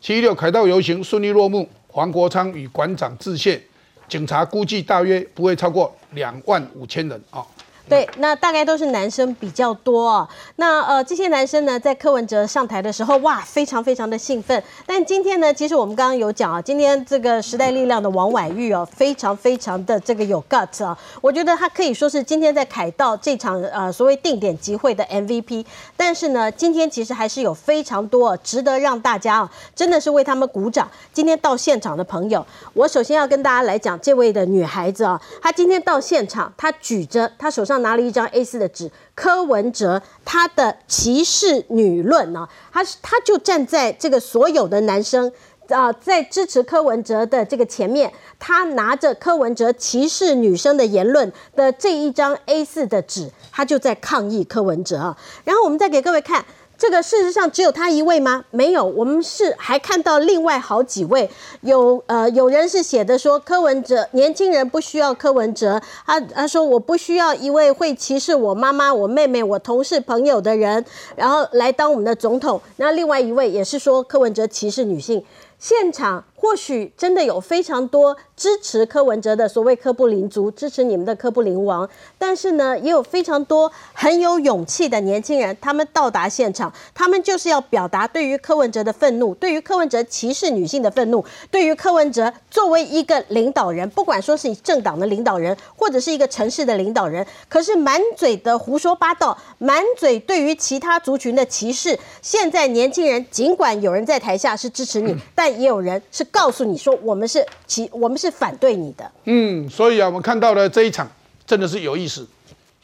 [0.00, 3.60] 七一六凯道游行顺利落幕，黄国昌与馆长致谢。
[4.08, 7.44] 警察估计大约不会超过两万五千人啊。
[7.88, 10.28] 对，那大概都是男生比较多啊。
[10.56, 14.62] 那呃，这些男生呢，在柯文哲上台的时候，哇，非常非常的兴奋。
[14.84, 20.96] 但今天呢，其实我们刚刚有讲啊，今天这个时代力量的王婉玉哦，非常非常的这个有 guts 啊。
[21.22, 25.64] 我觉得他可以说是今天在凯道这场呃所谓定点集会的 MVP。
[25.96, 30.86] 但是呢，今天其实还是有非常多值得让大家啊，真的是为他们鼓掌。
[31.14, 37.77] 今天到现场的朋友，我首先要跟大家来讲这位的女孩子啊，她今天到现场，她举着她手上。
[37.78, 45.32] 拿了一张 A 四的纸，柯文哲他的歧视女论呢，他他就站在这个所有的男生
[45.68, 55.16] 啊，在支持柯文哲的这个前面，他拿着柯文哲歧视女生的言论的这一张 A 四的纸，他就在抗议柯文哲啊。
[55.44, 56.44] 然后我们再给各位看。
[56.78, 58.44] 这个事实上只有他一位吗？
[58.52, 61.28] 没有，我们是还看到另外好几位。
[61.62, 70.84] 有呃，有人是写的说柯文哲年轻人不需要柯文哲，他他说我不需要一位会歧视我妈妈、我妹妹、我同事朋友的人，
[71.16, 72.60] 然后来当我们的总统。
[72.76, 75.24] 那另外一位也是说柯文哲歧视女性。
[75.58, 101.98] 现场或许真的有非常多支持柯文哲的所谓科布林族，支持你们的科布林王，但是呢，也有非常多很有勇气的年轻人，他们到达现场，他们就是要表达对于柯文哲的愤怒，对于柯文哲歧视女性的愤怒，对于柯文哲作为一个领导人，不管说是政党的领导人，或者是一个城市的领导人，可是满嘴的胡说八道，满嘴对于其他族群的歧视。
[102.22, 109.10] 现在年轻人尽管有人在台下是支持你，但也有人是告诉你说，我们是其我们是反对你的。
[109.24, 111.10] 嗯，所以啊，我们看到了这一场
[111.46, 112.26] 真的是有意思，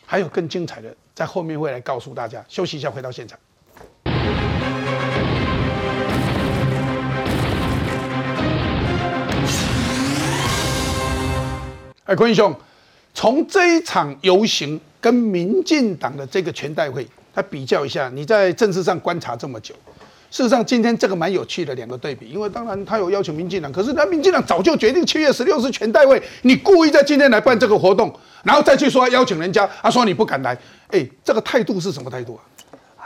[0.05, 2.45] 还有更精彩的在后面会来告诉大家。
[2.49, 3.39] 休息一下，回到现场。
[12.07, 12.55] 哎，坤兄，
[13.15, 19.75] 从这一场游行跟民进党的这个全代会，他比较一下，你在政治上观察这么久。
[20.35, 32.43] 事实上，今天这个蛮有趣的两个对比，因为当然他有邀请民进党，可是那民进党早就决定七月十六是全代会，你故意在今天来办这个活动，然后再去说邀请人家，他说你不敢来，哎，这个态度是什么态度啊？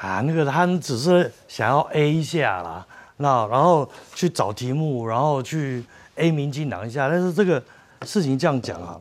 [0.00, 2.86] 啊，那个他们只是想要 A 一下啦，
[3.18, 7.62] 那然后去找题目，然后去 A 民进党一下，但是这个
[8.06, 8.98] 事情这样讲啊，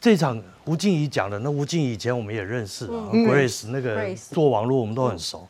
[0.00, 5.48] 这场吴静怡讲的，那吴静怡以前我们也认识，Grace 那个做网络我们都很熟，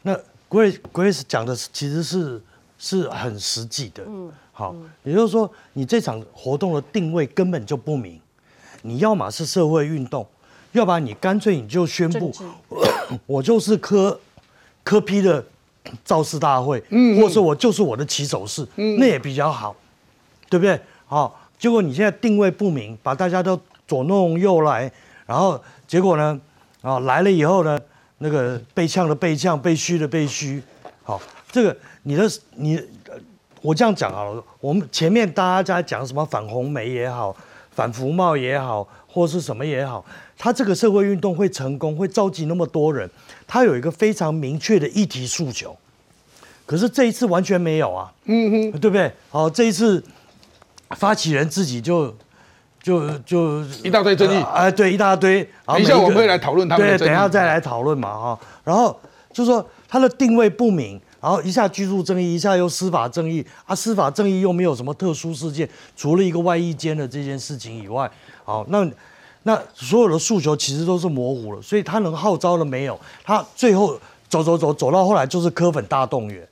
[0.00, 0.18] 那。
[0.52, 2.38] Grace Grace 讲的其实是
[2.78, 8.20] 是很实际的，嗯，好，也就是说，你这场活动的定位根本就不明，
[8.82, 10.26] 你要么是社会运动，
[10.72, 12.30] 要不然你干脆你就宣布，
[13.24, 14.20] 我就是科
[14.84, 15.42] 科批的
[16.04, 19.74] 造势大会，嗯，或者我就是我的起手式，嗯，那也比较好，
[20.50, 20.78] 对不对？
[21.06, 24.92] 好，结果你现在定位不明，把大家都左弄右来，
[25.24, 26.38] 然后结果呢，
[26.82, 27.80] 啊来了以后呢？
[28.22, 30.62] 那个被呛的被呛，被虚的被虚，
[31.02, 32.22] 好，这个你的
[32.54, 32.80] 你，
[33.60, 34.44] 我这样讲好了。
[34.60, 37.36] 我们前面大家在讲什么反红梅也好，
[37.72, 40.04] 反服贸也好，或是什么也好，
[40.38, 43.10] 他这个社会运动会成功，会召集那么多人，
[43.48, 45.76] 他有一个非常明确的议题诉求。
[46.64, 49.12] 可是这一次完全没有啊，嗯哼，对不对？
[49.30, 50.04] 好，这一次
[50.90, 52.14] 发起人自己就。
[52.82, 55.48] 就就一大堆争议，哎，对，一大堆。
[55.66, 56.86] 等一下我们会来讨论他们。
[56.86, 58.40] 对，等一下再来讨论嘛，哈。
[58.64, 58.98] 然后
[59.32, 68.10] 就说他的定位不明，然后一下居住正义，一下又司法正义，啊，司法正义又没有什么特殊事件，除了一个外衣间的这件事情以外，
[68.44, 68.84] 好，那
[69.44, 73.96] 那所有的诉求其实都是模糊了，所以他能号召了没有，他最后
[74.28, 76.44] 走走走走到后来就是科粉大动员，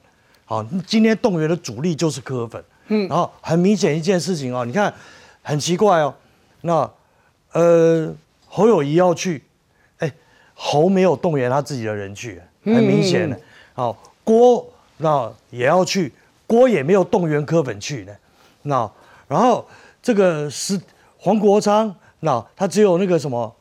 [0.44, 4.92] 好，今天动员的主力就是科粉，嗯，然后很明显一件事情哦，你看
[5.42, 6.14] 很奇怪哦。
[6.62, 6.90] 那，
[7.52, 8.14] 呃，
[8.46, 9.42] 侯友谊要去，
[9.98, 10.12] 哎，
[10.54, 13.40] 侯没有动员他自己的人去，很明显的。
[13.72, 16.12] 好，郭那也要去，
[16.46, 18.12] 郭也没有动员柯粉去呢。
[18.62, 18.90] 那
[19.26, 19.66] 然后
[20.02, 20.78] 这个是
[21.16, 23.56] 黄国昌，那他只有那个什么，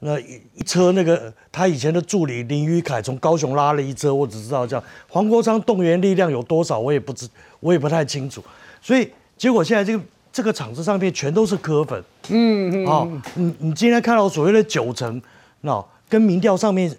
[0.00, 4.84] 那一车那个他以前的助理林宇凯从高雄拉了一车，我只知道这样。
[5.08, 7.26] 黄国昌动员力量有多少，我也不知，
[7.60, 8.44] 我也不太清楚。
[8.82, 10.04] 所以结果现在这个。
[10.32, 15.20] 这个场子上面全都是科粉，嗯嗯，好，你你今天看到所谓的九成，
[15.60, 16.90] 那跟民调上面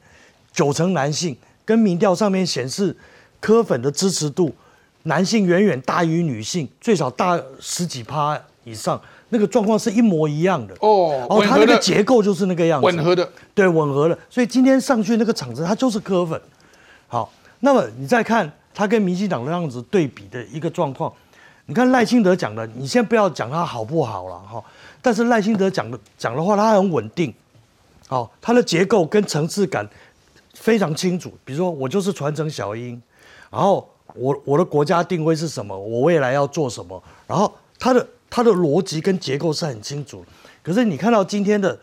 [0.51, 2.95] 九成男性，跟民调上面显示
[3.39, 4.53] 科粉的支持度，
[5.03, 10.75] 男性远远大于女性，最少大十几趴以上，那个状况是一模一样的。
[10.81, 16.39] 哦，哦，它那个结构就是那个样子，吻合的，对，吻合的，所以今天上去那个场子，它就是科粉，
[17.07, 21.11] 好，那么你再看它跟民进党的样子对比的一个状况。
[21.65, 24.63] 你看赖清德讲的，你先不要讲他好不好了哈。
[25.01, 27.33] 但是赖清德讲的讲的话，他很稳定，
[28.07, 29.87] 好，他的结构跟层次感
[30.53, 31.31] 非常清楚。
[31.45, 33.01] 比如说，我就是传承小英，
[33.49, 40.23] 然后我我的国家定位是什么，我未来要做什么，然后他的他的逻辑跟结构是很清楚。
[40.61, 41.77] 可是你看到今天的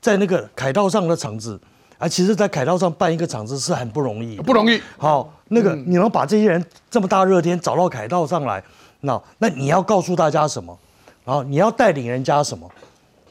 [0.00, 1.60] 在那个凯道上的场子，
[1.98, 4.80] 啊，其实，在凯道上办一个场子是很不容易，不容易。
[4.98, 8.62] 好，那个你能把这些人这么大热天找到凯道上来。
[9.04, 10.76] 那那你要告诉大家什么？
[11.24, 12.70] 然后你要带领人家什么？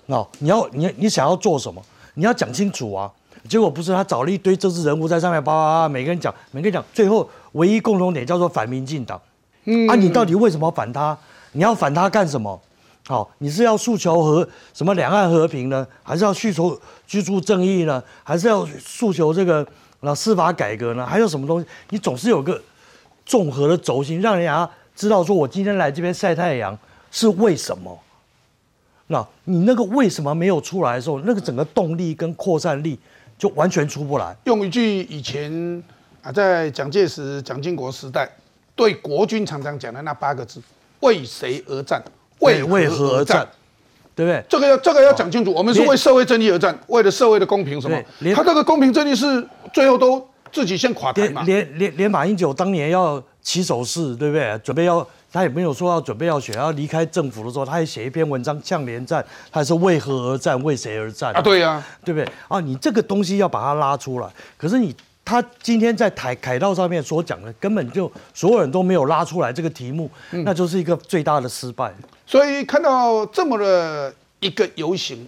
[0.06, 1.82] 那你要你你想要做什么？
[2.16, 3.12] 你要讲清楚啊！
[3.50, 9.20] 结果不是他找了一堆政治人物在上面叭叭叭，每个人讲，每个人讲，最后唯一共同点叫做反民进党。
[9.66, 11.18] 嗯，啊，你到底为什么反他？
[11.54, 12.60] 你要反他干什么？
[13.08, 15.86] 好，你是要诉求和什么两岸和平呢？
[16.04, 18.02] 还是要诉求居住正义呢？
[18.24, 19.66] 还是要诉求这个
[20.02, 21.06] 那司法改革呢？
[21.06, 21.68] 还有什么东西？
[21.90, 22.62] 你总是有个
[23.26, 26.78] 综合的轴心，让人家知道说我今天来这边晒太阳
[27.12, 28.00] 是为什么？
[29.08, 32.98] 那你那个为什么没有出来的时候，那个整个动力跟扩散力
[33.38, 34.36] 就完全出不来。
[34.46, 35.84] 用一句以前
[36.22, 38.30] 啊，在蒋介石、蒋经国时代
[38.76, 40.62] 对国军常常讲的那八个字：
[41.02, 42.02] 为谁而战？
[42.40, 43.48] 为为何而战？
[44.16, 44.44] 对不对？
[44.48, 45.52] 这个要这个要讲清楚。
[45.54, 48.02] 我们是为社会正义而战，为了社会的公平什么？
[48.34, 51.42] 他这个公平正义是最后都自己先垮台嘛？
[51.44, 54.58] 连连连马英九当年要起手势，对不对？
[54.64, 60.62] 准备要他也没有说要准备要选，要离开政府的时候，他也写一篇文章向连战，他是为何而战？
[60.64, 61.34] 为谁而战？
[61.34, 62.32] 啊，对呀，对不对？
[62.48, 64.30] 啊，你这个东西要把它拉出来。
[64.56, 71.92] 可是你他今天在台凯道上面所讲的，根本就所有人都没有拉出来这个题目，那就是一个最大的失败。
[72.28, 75.28] 所以看到这么的一个游行，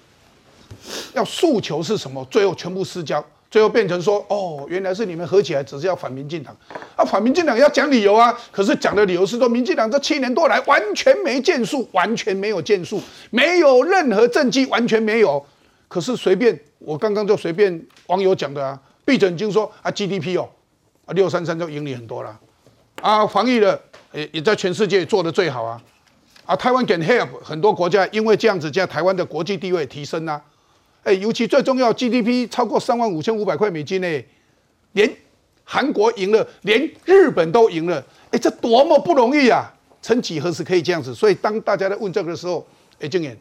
[1.13, 2.23] 要诉求是什么？
[2.29, 3.23] 最后全部失焦，
[3.55, 6.53] 最后变成说：哦，原来是你们合起来只是要反民进党
[6.97, 7.05] 啊！
[7.05, 8.37] 反民进党要讲理由啊！
[8.51, 15.41] 可是讲的理由是说，民进党这七年多来完全没建树，完全没有建树，没有任何政绩，完全没有。
[15.87, 20.49] 可是随便我刚刚就随便网友讲的啊，闭着眼睛说啊，GDP 哦，
[21.05, 22.37] 啊六三三就赢你很多了，
[23.01, 25.81] 啊防疫的也也在全世界做的最好啊。
[26.45, 30.41] 啊，台湾 can help 很多国家，因为这样子，样台湾的国际地位提升啊。
[31.05, 34.23] 哎，尤其最重要，GDP 超过三万五千五百块美金呢，
[34.93, 35.09] 连
[35.63, 38.03] 韩国赢了，连日本都赢了。
[38.31, 39.71] 哎，这多么不容易啊！
[40.01, 41.13] 曾几何时可以这样子？
[41.13, 42.65] 所以当大家在问这个的时候，
[42.99, 43.37] 哎，静言，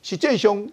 [0.00, 0.70] 是这兄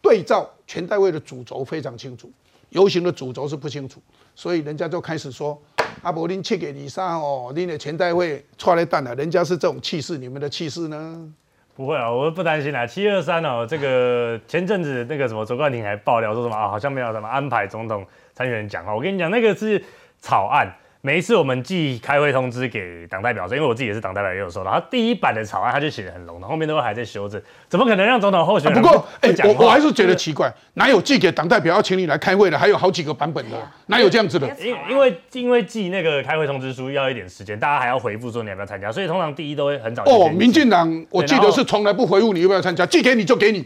[0.00, 2.30] 对照全代会的主轴非常清楚，
[2.70, 4.00] 游行的主轴是不清楚，
[4.34, 5.60] 所以人家就开始说。
[6.02, 9.12] 阿伯，您去给李莎哦，您的全代会出来蛋了。
[9.16, 11.34] 人家是这种气势，你们的气势呢？
[11.78, 12.84] 不会啊，我不担心啊。
[12.84, 18.92] 七二三哦，这个前阵子那个什么周冠廷还爆料说什么啊，好像没有什么安排总统参选人讲话。
[18.92, 19.80] 我跟你讲，那个是
[20.18, 20.66] 草案。
[21.00, 24.72] 每一次我们寄开会通知给党代表，因为我自己也是党代表，也有收到。
[24.72, 28.82] 他第一版的草案他就写的很笼统，后面都还在修正，怎么可能让总统候选人？
[28.82, 32.58] 不过，哎，我我还是觉得奇怪，哪有寄给党代表要请你来开会的？
[32.58, 33.56] 还有好几个版本的，
[33.86, 34.48] 哪有这样子的？
[34.60, 40.02] 因因为因为寄那个开会通知书要一点时间，大家还要回复说你要不要参加，所以通常第一都会很早。
[40.04, 43.64] 哦，民进党我记得是从来不回复你要不要参加，寄给你就给你，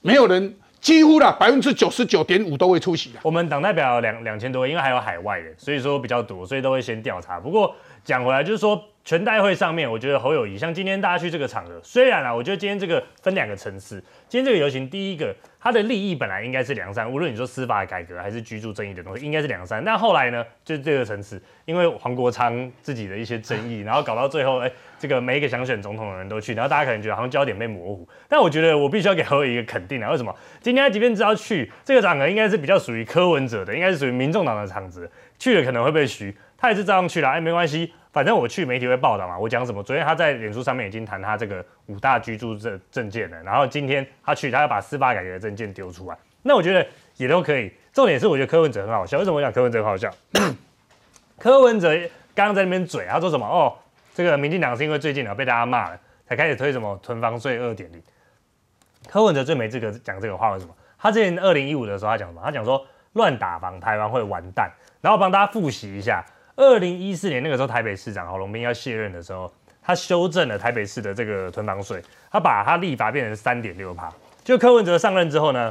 [0.00, 0.54] 没有人。
[0.84, 3.10] 几乎啦，百分之九十九点五都会出席。
[3.22, 7.40] 我们党代表两两千多位，因为还有海外的，所以说比较多，所以都会先调查。
[7.40, 13.98] 不过讲回来，就是说全代会上面，我觉得侯友谊，像今天大家去这个场合，虽然啊，我觉得今天这个分两个层次。
[14.28, 15.34] 今天这个游行，第一个。
[15.64, 19.82] 它的利益本来应该是良善，无论你说司法改革还是居住正义的东西，应该是良善。
[19.82, 24.70] 但后来呢，就这个层次，因为黄国昌自己的一些争议，然后搞到最后，哎，
[25.04, 28.08] 这个每一个想选总统的人都去，然后大家可能觉得好像焦点被模糊。
[28.26, 30.10] 但我觉得我必须要给何伟一个肯定啊！
[30.10, 30.34] 为什么？
[30.62, 37.28] 今天即便知道去这个场合应该是比较属于柯文哲的，应该是属于民众党的场子，去了可能会被虚，他也是照样去了。
[37.28, 37.92] 哎，没关系。
[38.14, 39.82] 反正我去媒体会报道嘛，我讲什么？
[39.82, 46.86] 昨天他在脸书上面已经谈他这个五大居住证证件了，然后今天他去，他要把司法改革的证件丢出来，那我觉得
[47.16, 47.70] 也都可以。
[47.92, 50.10] 重点是我觉得柯文哲很好笑，为什么我讲柯文哲很好笑？
[51.38, 51.92] 柯文哲
[52.34, 53.44] 刚刚在那边嘴，他说什么？
[53.46, 53.74] 哦，
[54.14, 58.00] 这个民进党是因为最近啊被大家骂了，才开始推什么囤房税二点零。
[59.08, 60.74] 柯文哲最没资格讲这个话，为什么？
[60.98, 62.40] 他之前二零一五的时候他讲什么？
[62.42, 64.70] 他讲说乱打房台湾会完蛋，
[65.02, 66.24] 然后帮大家复习一下。
[66.56, 72.00] 二零一四年那个时候，台北市长郝龙斌要卸任的时候，他修正了台北市的这个囤房税，
[72.30, 74.08] 他把他立法变成三点六趴。
[74.44, 75.68] 就柯文哲上任之后呢，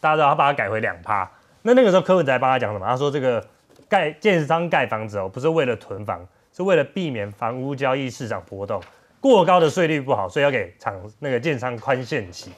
[0.00, 1.30] 大家知道他把它改回两趴。
[1.62, 2.86] 那那个时候柯文哲还帮他讲什么？
[2.86, 3.46] 他说这个
[3.90, 8.82] 盖建商盖房子哦，不是为了囤房，是为了避免房屋交易市场波动，
[9.20, 12.50] 过高的税率不好，所以要给厂那个建商宽限期，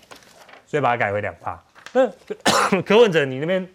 [0.67, 1.63] 所以把它改回两趴。
[1.93, 2.07] 那
[2.83, 3.67] 柯文哲你那边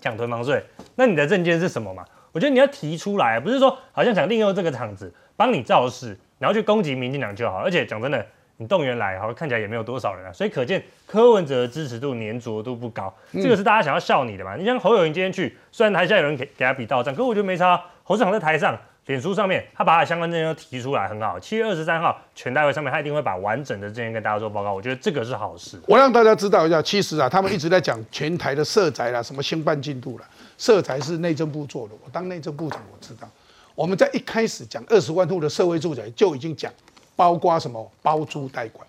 [0.00, 0.62] 讲囤房税，
[0.96, 2.04] 那你的证件是什么嘛？
[2.32, 7.58] 我觉得你要提出来，不是说好像想利用这个场子帮你造势，然后去攻击民进党就好。
[7.58, 10.32] 而且讲真的，你动员来，好像看起来也没有多少人啊。
[10.32, 14.56] 所以可见柯文哲的支持度粘着度不高，这个是大家想要笑你的嘛？
[14.56, 17.80] 你像侯友谊今天去，虽然台下有人给给他比到账，可我觉得没差。
[18.02, 21.38] 侯市长在台上，脸书上面，他把他相关证件都提出来，很好。
[21.38, 24.72] 七月二十三号全代会上面，他一定会把完整的证件跟大家做报告。
[24.72, 25.78] 我觉得这个是好事。
[25.86, 30.24] 我让大家知道一下，其实啊，他们一直在讲全台的社宅啦，什么兴办进度了。
[30.56, 33.28] 社宅是内政部做的，我当内政部长，我知道。
[33.74, 36.72] 我们在一开始讲二十万户的社会住宅，就已经讲
[37.14, 38.86] 包括什么包租代管，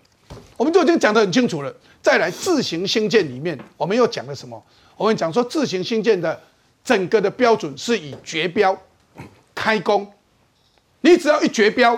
[0.56, 1.74] 我们就已经讲得很清楚了。
[2.00, 4.64] 再来自行新建里面，我们又讲了什么？
[4.96, 6.40] 我们讲说自行新建的
[6.82, 8.74] 整个的标准是以绝标、
[9.54, 10.10] 开工。
[11.06, 11.96] 你只要一绝标，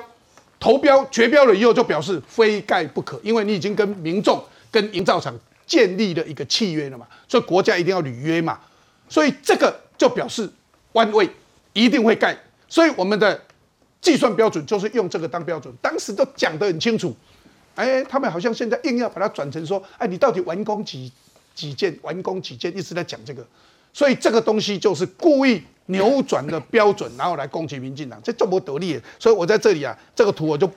[0.61, 5.35] 投标绝标了以后，就表示非盖不可，因为你已经跟民众、跟营造厂
[5.67, 8.61] 建立了一个契约了嘛，所以国家一定要履约嘛，
[9.09, 10.47] 所以这个就表示
[10.93, 11.27] 弯位
[11.73, 12.39] 一定会盖，
[12.69, 13.41] 所以我们的
[14.03, 17.17] 计算标准就是用这个当标准，当时都讲得很清楚，
[17.77, 21.11] 哎，他们好像现在硬要把它转成说，哎，你到底完工几
[21.55, 23.43] 几件，完工几件，一直在讲这个，
[23.95, 25.63] 所以这个东西就是故意。
[25.89, 30.71] 扭转的标准，然后来攻击民进党， 这这么得力，所以我在这里啊，这个图我就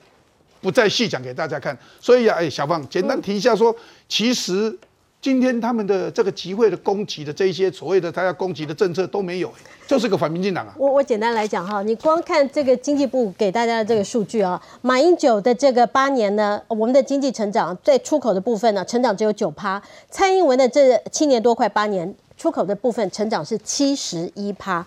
[0.62, 1.78] 不再细讲给大家看。
[2.00, 3.76] 所以啊，哎，小芳简单提一下说，
[4.08, 4.78] 其实
[5.22, 9.52] 今天他们的这个集会的攻击的这一些所谓的他要攻击的政策都没有，
[9.86, 10.74] 就是个反民进党啊。
[10.78, 22.16] 我我简单来讲哈，你光看这个经济部给大家的这个数据啊，马英九的这个八年呢，我们的经济成长在出口的部分呢，成长只有九趴，蔡英文的这七年多快八年。
[22.42, 24.84] 出口的部分成长是七十一趴。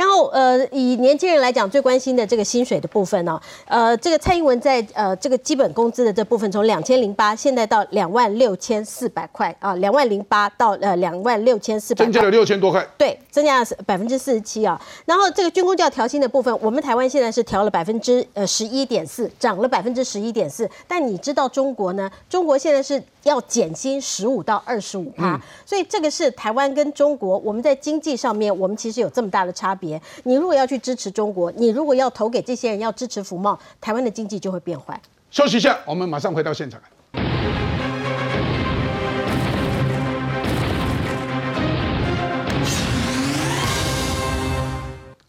[0.00, 14.80] 然后，呃，以年轻人来讲，最关心的这个薪水的部分呢，呃，这个蔡英文在呃这个基本工资的这部分，从两千零八现在到两万六千四百块啊，两万零八到呃两万六千四百，增加了六千多块，对，增加了百分之四十七啊。
[15.04, 20.66] 然后这个军工教调薪的部分，我们台湾现在是调了百分之呃十一点四，涨了百分之十一点四。
[20.88, 22.10] 但你知道中国呢？
[22.30, 29.89] 中国现在是要减薪十五到二十五趴，所以这个是台湾跟中国我们在经济上面，我们其实有这么大的差别。
[30.24, 35.00] 你如果要去支持中国，你如果要投给这些人，要支持福茂，台湾的经济就会变坏。
[35.30, 36.80] 休息一下，我们马上回到现场。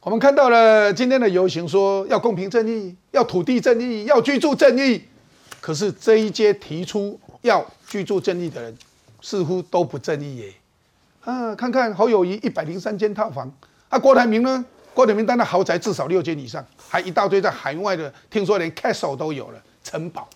[0.04, 5.04] 我们看到了今天的游行，说要公平正义，要土地正义，要居住正义。
[5.62, 8.76] 可是这一届提出要居住正义的人，
[9.22, 10.54] 似乎都不正义耶。
[11.24, 13.54] 啊，看看侯友谊一百零三间套房。
[13.92, 14.66] 那郭台铭呢？
[14.94, 20.28] 郭台铭当的豪宅至少六间以上，还一大堆在海外的，听说连 castle 都有了，城堡。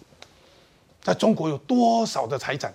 [1.02, 2.74] 在中国有多少的财产？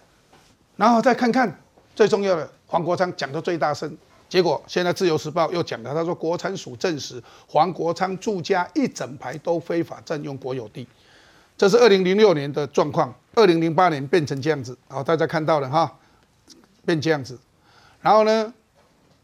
[0.76, 1.58] 然后再看看
[1.94, 3.96] 最重要的，黄国昌讲的最大声，
[4.28, 10.86] 结果现在自由时报又讲了，他说国产署证实黄国昌住家一整排都非法占用国有地，
[11.56, 15.90] 这是二零零六年的状况，二零零八年变成这样子，好，大家看到了哈，
[16.84, 17.38] 变这样子，
[18.02, 18.52] 然后呢，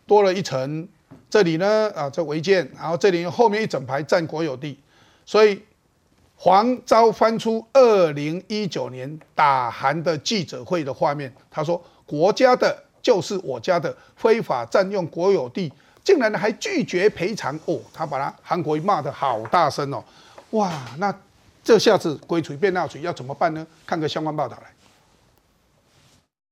[0.07, 0.89] 多了一层。
[1.37, 4.81] 这里呢，啊，这违建，然后这里后面一整排占国有地，
[5.27, 5.63] 所以
[6.35, 15.71] 黄昭翻出二零一九年打韩的记者会的画面，他说：“国家的就是我家的，非法占用国有地，
[16.03, 20.03] 竟然还拒绝赔偿哦！”他把他韩国骂得好大声哦，
[20.53, 21.15] 哇，那
[21.63, 23.67] 这下子鬼锤变闹锤，要怎么办呢？
[23.85, 24.71] 看个相关报道来。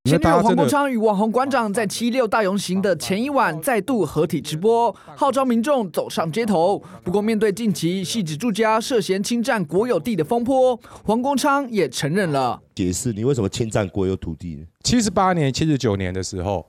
[0.05, 6.79] 前女友黄国昌与网红馆长在七六大游行的前一晚再度合体直播，号召民众走上街头。
[7.03, 12.61] 不过，面对近期戏子住家涉嫌侵占国有地的风波，黄国昌也承认了。
[12.75, 14.67] 解释你为什么侵占国有土地？
[14.83, 16.67] 七十八年、七十九年的时候，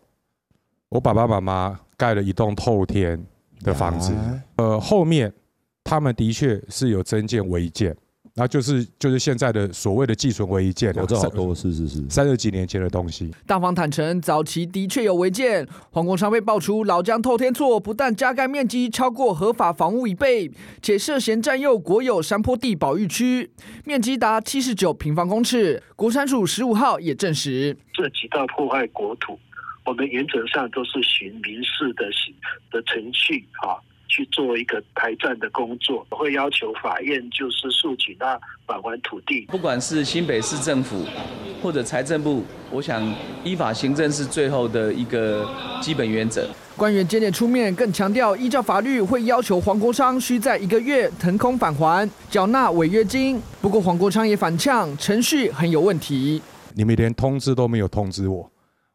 [0.88, 3.22] 我爸爸妈妈盖了一栋透天
[3.60, 4.14] 的房子，
[4.56, 5.34] 呃，后面
[5.84, 7.94] 他们的确是有增建违建。
[8.38, 13.34] 那就是就是现在的所谓的寄存违建，我知道多是是是三十几年前的东西。
[13.48, 15.66] 大方坦诚，早期的确有违建。
[15.92, 23.50] 黄国昌被爆出老江透天厝不但加盖面积超过合法房屋一倍，且涉嫌占用国有山坡地保育区，
[23.86, 25.82] 面积达七十九平方公尺。
[25.96, 29.40] 国产署十五号也证实，这几道破坏国土，
[29.86, 32.36] 我们原则上都是循民事的行
[32.70, 33.80] 的程序啊。
[34.16, 39.46] 去做一个台战的工作，会要求法院就是诉请他返还土地。
[39.50, 41.04] 不管是新北市政府
[41.62, 42.42] 或者财政部，
[42.72, 43.14] 我想
[43.44, 45.46] 依法行政是最后的一个
[45.82, 46.48] 基本原则。
[46.78, 53.42] 官员接连出面，更强调依照法律会要求黄国昌需在一个月腾空返还，缴纳违约金。
[53.62, 56.42] 不过黄国昌也反呛，程序很有问题。
[56.74, 58.50] 你们连通知都没有通知我，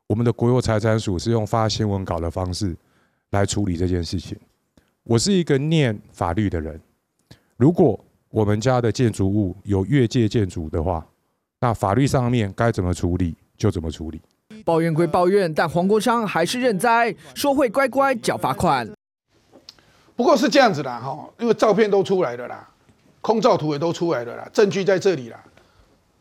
[0.06, 2.74] 我们的国有财产署是用发新闻稿的方式
[3.32, 4.34] 来处理这件事情。
[5.04, 6.78] 我是一个念法律的人，
[7.56, 7.98] 如果
[8.28, 11.04] 我们家的建筑物有越界建筑的话，
[11.58, 14.20] 那法律上面该怎么处理就怎么处理。
[14.62, 18.88] 抱怨归抱怨，但黄国昌还是认栽，说会乖乖缴罚款。
[20.14, 22.68] 不过是这样子的哈，因为照片都出来了啦，
[23.22, 25.42] 空照图也都出来了啦，证据在这里啦，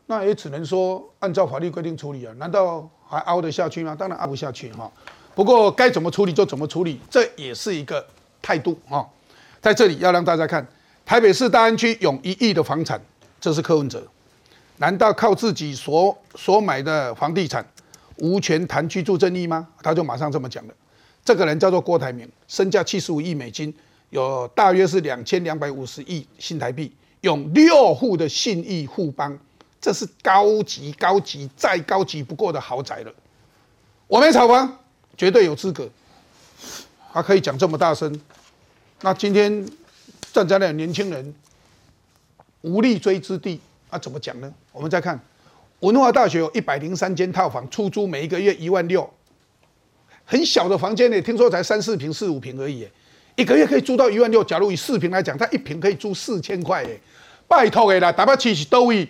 [0.06, 3.94] 那也只能说按照法律规定处理啊，难道还凹得下去吗？
[3.94, 4.90] 当然凹不下去哈。
[5.34, 8.04] 不过该怎么处理就怎么处理，这也是一个。
[8.42, 9.06] 态度啊，
[9.60, 10.66] 在这里要让大家看，
[11.04, 13.00] 台北市大安区有一亿的房产，
[13.40, 14.06] 这是柯文哲，
[14.78, 17.64] 难道靠自己所所买的房地产
[18.16, 19.66] 无权谈居住正义吗？
[19.82, 20.74] 他就马上这么讲了。
[21.24, 23.72] 这个人叫做郭台铭，身价七十五亿美金，
[24.08, 29.38] 有大约是两千两百五十亿新台币，用六户的信义互帮，
[29.80, 33.12] 这是高级、高级再高级不过的豪宅了。
[34.06, 34.78] 我没炒房，
[35.16, 35.88] 绝对有资格。
[37.12, 38.20] 他可以讲这么大声，
[39.02, 39.68] 那今天
[40.32, 41.34] 站在那年轻人
[42.60, 44.52] 无立锥之地，啊，怎么讲呢？
[44.72, 45.18] 我们再看
[45.80, 49.08] 文化大学有一百零三间套房，出租每一个月一万六，
[50.24, 52.86] 很小的房间呢，听说才三四平、四五平而已，
[53.34, 54.44] 一个月可以租到一万六。
[54.44, 56.90] 假如以四平来讲，它一平可以租四千块，哎，
[57.48, 59.08] 拜托的啦，台北市是多位？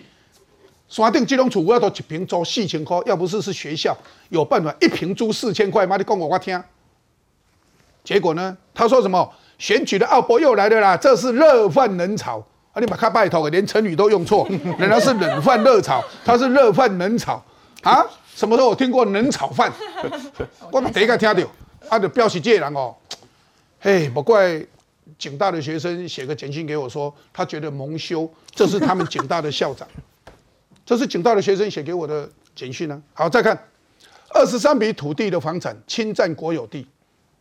[0.87, 3.97] 山顶这种厝，我都一平租四千块，要不是是学校
[4.29, 6.61] 有办法，一平租四千块，妈你讲我我听。
[8.03, 8.57] 结果呢？
[8.73, 9.33] 他说什么？
[9.57, 10.97] 选举的奥博又来了啦！
[10.97, 12.39] 这是热饭冷炒
[12.73, 12.79] 啊！
[12.79, 14.47] 你把他拜托，连成语都用错，
[14.79, 17.39] 人家是冷饭热炒，他是热饭冷炒
[17.83, 18.03] 啊！
[18.33, 19.71] 什么时候我听过冷炒饭？
[20.71, 21.43] 我第一个听到，
[21.87, 22.95] 他的标题这人哦，
[23.79, 24.59] 嘿，不怪
[25.19, 29.87] 警大的学生写个简讯给我说，他觉得蒙羞，这是他们警大的校长，
[30.83, 32.99] 这是警大的学生写给我的简讯呢。
[33.13, 33.55] 好，再看
[34.33, 36.87] 二十三笔土地的房产侵占国有地。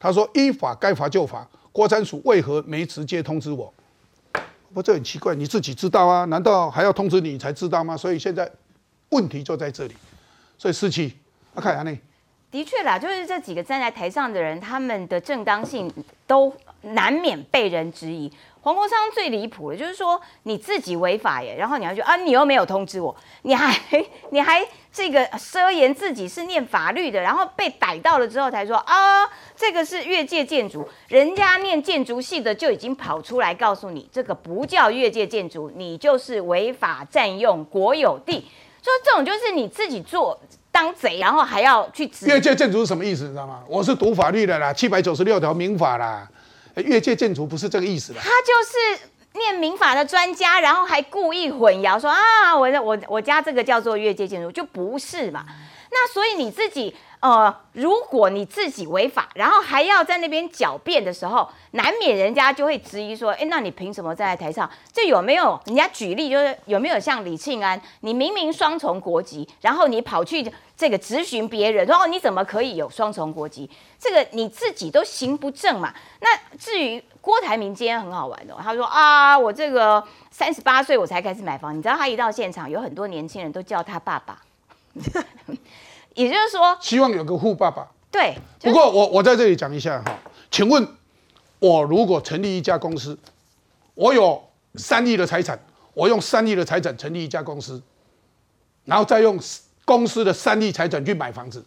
[0.00, 3.70] 他说：“依法该罚就罚，国产署为何没直接通知我？
[4.72, 6.24] 不，这很奇怪，你自己知道啊？
[6.24, 7.94] 难道还要通知你才知道吗？
[7.94, 8.50] 所以现在
[9.10, 9.94] 问题就在这里。
[10.56, 11.14] 所以四七，
[11.52, 12.00] 阿凯安内，
[12.50, 15.92] 的确啦，就是这几个站在台上的人，他们的正当性
[16.26, 18.32] 都难免被人质疑。
[18.62, 23.78] 黄国昌最离谱的，就是说你自己违法耶，然后你要说啊，你又没有通知我，你还
[24.30, 29.24] 你还。”这个奢言自己是念法律的，然后被逮到了之后才说啊，
[29.54, 38.44] 这个是越界建筑，人家念建筑系的就已经跑出来告诉你，这个不叫越界建筑，你就是违法占用国有地。
[38.82, 40.36] 说这种就是你自己做
[40.72, 43.24] 当贼，然后还要去越界建筑是什么意思？
[43.24, 43.62] 你知道吗？
[43.68, 46.28] 我是读法律的啦，七百九十六条民法啦，
[46.74, 48.20] 越界建筑不是这个意思的。
[48.20, 49.09] 他就是。
[49.34, 55.44] 念民法的专家，然后还故意混淆说啊，我我我家这个叫做越界建筑，就不是嘛？
[55.90, 64.68] 那所以你自己呃，如果你自己违法，然后还要在那边狡辩的时候，难免人家就会质疑说，哎，那你凭什么站在台上？
[64.92, 65.60] 这有没有？
[65.66, 73.70] 人家举例就是有没有像李庆安，你明明双重国籍，然后你跑去这个质询别人，说哦你怎么可以有双重国籍？
[73.98, 75.94] 这个你自己都行不正嘛？
[76.20, 77.02] 那至于。
[77.22, 84.40] 郭台铭今天很好玩的，他说啊，我这个三十八岁我才开始买房，你知道他一到现场，有很多年轻人都叫他爸爸，
[86.14, 87.86] 也就是说，希望有个富爸爸。
[88.10, 90.18] 对，不过我我在这里讲一下哈，
[90.50, 90.86] 请问
[91.58, 93.16] 我如果成立一家公司，
[93.94, 94.42] 我有
[94.74, 95.58] 三亿的财产，
[95.94, 97.80] 我用三亿的财产成立一家公司，
[98.84, 99.38] 然后再用
[99.84, 101.64] 公司的三亿财产去买房子，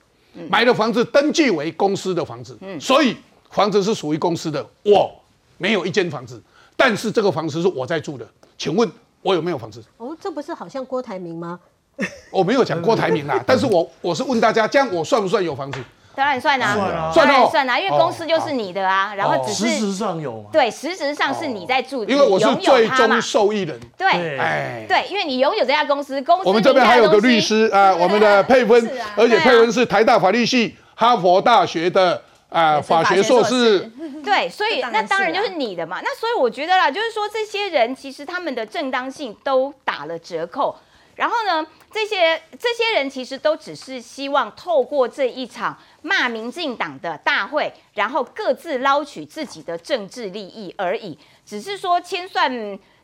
[0.50, 3.16] 买的房子登记为公司的房子，所以
[3.50, 5.20] 房子是属于公司的，我。
[5.60, 6.42] 没有一间房子，
[6.76, 8.28] 但是这个房子是我在住的，
[8.58, 8.92] 请问
[9.22, 9.82] 我有没有房子？
[9.98, 11.58] 哦，这不是好像郭台铭吗？
[12.32, 15.80] 我没有讲郭台铭啦，但是我我是问大家，这样我算不算有房子？
[16.16, 32.22] 当然算啊，算啊，算啊，因为公司就是你的啊，然后只是实质上有，对，实质上是你在住，因为我是最终受益人，对，哎，对，因为你拥有这家公司，公司我们这边还有个律师啊， 我们的佩芬，而且佩芬是台大法律系、哈佛大学的。
[32.50, 33.80] 啊，法学硕士，
[34.24, 36.00] 对，所以那当然就是你的嘛。
[36.04, 40.76] 那所以我觉得啦，就是说这些人其实他们的正当性都打了折扣。
[41.16, 51.18] 然后呢，这些这些人其实都只是希望透过这一场骂民进党的大会，然后各自捞取自己的政治利益而已。
[51.46, 52.52] 只是说千算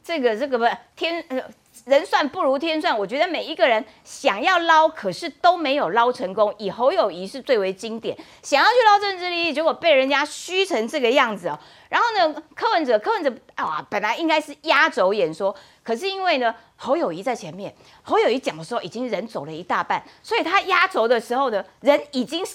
[0.03, 0.65] 这个这个不
[0.95, 1.41] 天呃。
[1.85, 6.53] 人算不如天算，我觉得每一个人想要捞，可是都没有捞成功。
[6.57, 11.57] 以侯友谊是最为经典，想要去捞政治利益，结果被人家虚成这个样子哦。
[11.87, 15.55] 然后呢，柯文哲，柯文哲啊，本来应该是压轴演说，
[15.89, 17.73] 可是因为呢，侯友谊在前面，
[18.03, 22.45] 侯友谊讲的时候已经人走了一大半，所以他压轴的时候呢，人已经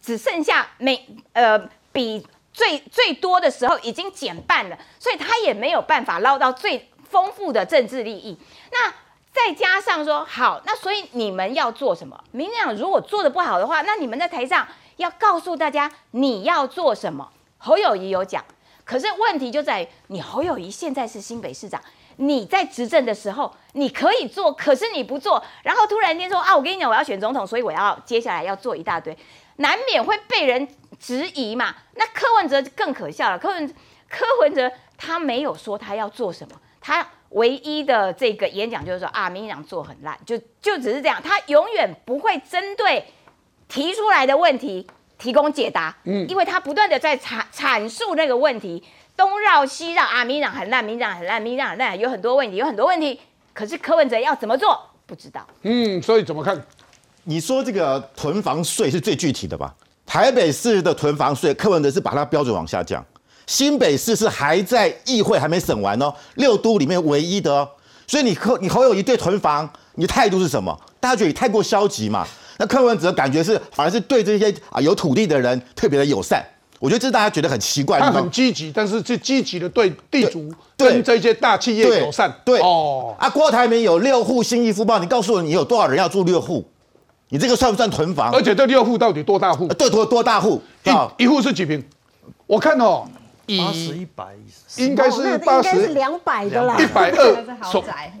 [0.00, 1.58] 只剩下每呃
[1.90, 6.88] 比最最多的时候已经减半了，所以他也没有办法捞到最。
[7.08, 8.36] 丰富的政治利益，
[8.72, 8.92] 那
[9.32, 12.20] 再加上说好，那所以你们要做什么？
[12.32, 14.66] 民进党如果做的不好的话，那你们在台上
[14.96, 17.30] 要告诉大家你要做什么。
[17.58, 18.44] 侯友谊有讲，
[18.84, 21.80] 可是问题就在于你侯友谊现在是新北市长，
[22.16, 29.16] 你在执政的时候你可以做，可是你不做，然后突然间说啊，我跟你讲我要选总统，所以我要接下来要做一大堆，
[29.56, 30.66] 难免会被人
[30.98, 31.74] 质疑嘛。
[31.94, 33.74] 那柯文哲更可笑了，柯文
[34.08, 36.60] 柯文哲他没有说他要做什么。
[36.80, 41.20] 他唯一的这个演讲就是说啊，民进党做很烂，就就只是这样。
[41.22, 43.04] 他永远不会针对
[43.68, 44.86] 提出来的问题
[45.18, 48.82] 提供解答，嗯，因为他不断的在阐阐述那个问题，
[49.16, 53.18] 东绕西绕啊，民党很烂，民党很烂，民党很烂，有很多问题，有很多问题。
[53.52, 55.46] 可是柯文哲要怎么做，不知道。
[55.62, 56.60] 嗯，所以怎么看？
[57.24, 59.74] 你说这个囤房税是最具体的吧？
[60.04, 63.04] 台北市的囤房税，柯文哲是把它标准往下降。
[63.46, 67.68] 新北市是还在议会还没审完哦，六都里面唯一的哦。
[68.06, 70.78] 所以你柯你侯友谊对囤房，你的态度是什么？
[71.00, 72.26] 大家觉得你太过消极嘛？
[72.58, 76.44] 那柯文哲感觉是反而是对这些啊有土地的人特别的友善。
[76.78, 77.98] 我觉得这是大家觉得很奇怪。
[77.98, 82.30] 他很积极，但是是积极的对地主跟这些大企业友善。
[82.44, 86.62] 对哦啊，郭台铭有六户新义福报，你告诉我你有多少人要住六户？
[87.30, 88.30] 你这个算不算囤房？
[88.30, 89.66] 而且这六户到底多大户？
[89.68, 90.62] 对，多多大户？
[90.84, 91.82] 一一户是几平？
[92.46, 93.08] 我看哦，
[93.58, 94.26] 八十一百，
[94.76, 97.44] 应该是八十两百的啦，一百二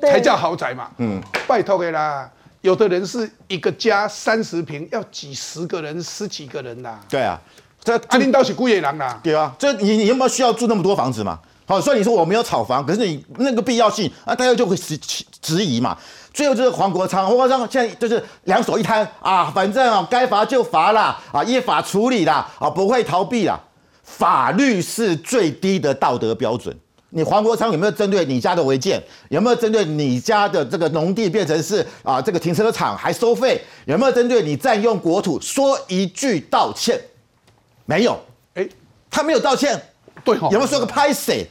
[0.00, 0.90] 才叫豪宅嘛。
[0.96, 2.30] 嗯，拜托给啦。
[2.66, 6.98] 有的人是一个家三十平，要几十个人、十几个人呐。
[7.08, 7.40] 对啊。
[7.84, 11.38] 这阿林倒是孤野狼啦，对啊，这你你有没有需要住那么多房子嘛？
[11.66, 14.98] 好，所以你说我没有炒房，可是你那个必要性啊，大家就会质
[15.40, 15.96] 质疑嘛。
[16.34, 23.60] 最后就是黄国昌，黄国昌现在就是两手一摊啊，反正啊该罚就罚啦，啊依法处理啦，啊不会逃避啦。
[24.02, 26.76] 法律是最低的道德标准。
[27.10, 29.02] 你黄国昌有没有针对你家的违建？
[29.28, 33.60] 有没有针对你家的这个农地变成是啊这个停车场还收费？
[33.84, 37.00] 有没有针对你占用国土说一句道歉？
[37.84, 38.18] 没有，
[38.54, 38.68] 哎，
[39.10, 39.80] 他没有道歉，
[40.24, 41.46] 对有没有说个拍谁？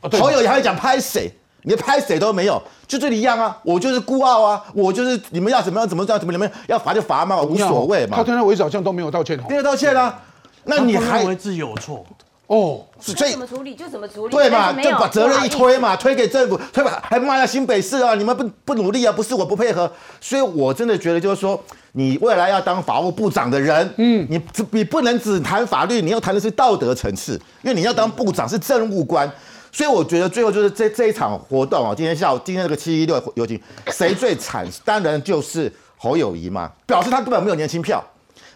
[0.00, 1.30] 好友也还讲拍谁？
[1.62, 3.58] 你拍谁都没有，就这里一样啊！
[3.64, 4.64] 我就是孤傲啊！
[4.72, 8.16] 我就是你们要怎么样怎么样怎么你们要罚就罚嘛，无所谓嘛。
[8.16, 10.22] 他天天为好像都没有道歉哦，没有道歉啊？
[10.62, 12.06] 那你还认为自己有错？
[12.48, 14.72] 哦，所以怎么处理就怎么处理，对嘛？
[14.72, 18.14] 就把责任一推嘛，推给政府，推把还骂了新北市啊！
[18.14, 19.12] 你们不不努力啊？
[19.12, 19.90] 不是我不配合，
[20.20, 21.60] 所以我真的觉得就是说，
[21.92, 24.40] 你未来要当法务部长的人，嗯，你
[24.70, 27.32] 你不能只谈法律，你要谈的是道德层次，
[27.62, 29.28] 因为你要当部长是政务官，
[29.72, 34.64] 所以我觉得最后就是这这一场活动啊，今天下午今天这个七一六游行，谁最惨？
[34.84, 38.00] 当然就是侯友谊嘛，表示他根本没有年轻票。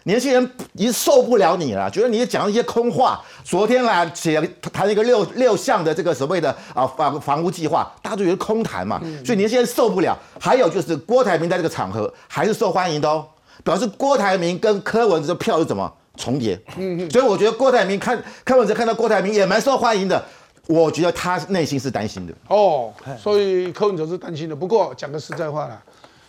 [0.03, 3.21] 年轻人已经受不了你了，觉得你讲一些空话。
[3.43, 4.41] 昨天来写
[4.73, 10.17] 谈一个六六项的这个所谓的啊房房屋计划，大家都觉得空谈嘛，所以年轻人受不了。
[10.39, 13.25] 还有就是郭台铭在这个场合还是受欢迎的哦，
[13.63, 16.59] 表示郭台铭跟柯文哲的票是怎么重叠？
[16.77, 17.11] 嗯嗯。
[17.11, 20.23] 所以我觉得郭台铭看柯文哲看到郭台铭也蛮受欢迎的，
[20.67, 22.33] 我觉得他内心是担心的。
[22.47, 24.55] 哦，所以柯文哲是担心的。
[24.55, 25.79] 不过讲个实在话啦，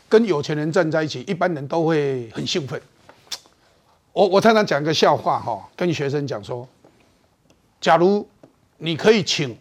[0.09, 2.81] 跟有钱人站在一起，一般人都会很兴奋。
[4.13, 6.69] 我我常常讲一个笑话哈，跟学生讲说，
[7.81, 8.29] 假如
[8.77, 9.57] 你可以请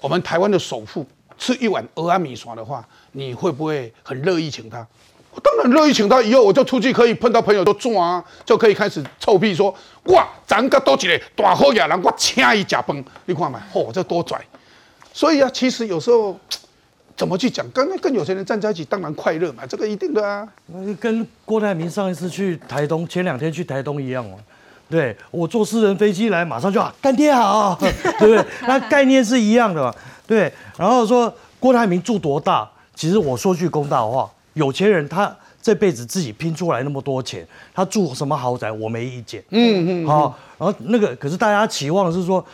[0.00, 1.06] 我们台湾的首富
[1.36, 4.86] 吃一碗鹅阿米耍的话，你会不会很乐意请他？
[5.34, 14.40] 我当然乐意请他，以后我就出去可以碰到朋友都做啊，就可以开始臭屁说，哇，咱个多几个大好野人，我请伊食饭，你看嘛，嚯，这多拽！
[15.12, 16.34] 所以啊，其实有时候。
[17.16, 17.68] 怎么去讲？
[17.70, 20.48] 跟跟有钱人站在一起，当然快乐嘛，这个一定的啊。
[21.00, 24.38] 跟郭台铭上一次去台东，前两天去台东一样哦。
[24.88, 28.44] 对我坐私人飞机来，马上就啊干爹好， 对不对？
[28.66, 29.94] 那概念是一样的嘛。
[30.26, 32.70] 对，然后说郭台铭住多大？
[32.94, 39.42] 其实我说句公道话，有钱人他这辈子自己拼出来那么多钱，他住什么豪宅我没意见。
[39.48, 40.06] 嗯嗯。
[40.06, 42.44] 好，然后那个可是大家期望的是说，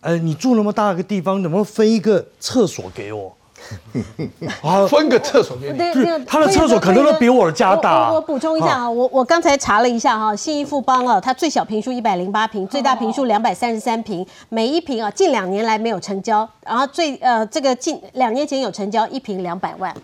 [0.00, 3.35] 呃，你住那么大个地方，能不能分一个厕所给我？
[4.62, 5.78] 啊，分个厕所给你。
[5.78, 8.12] 对他的厕所可能都比我的家大。
[8.12, 19.94] 我补充一下啊，我我刚才查了一下哈，信义富邦啊，它最小平数一百零八平，最大平数两百三十三平，每一平啊近两年来没有成交，然后最呃这个近两年前有成交一平两百万。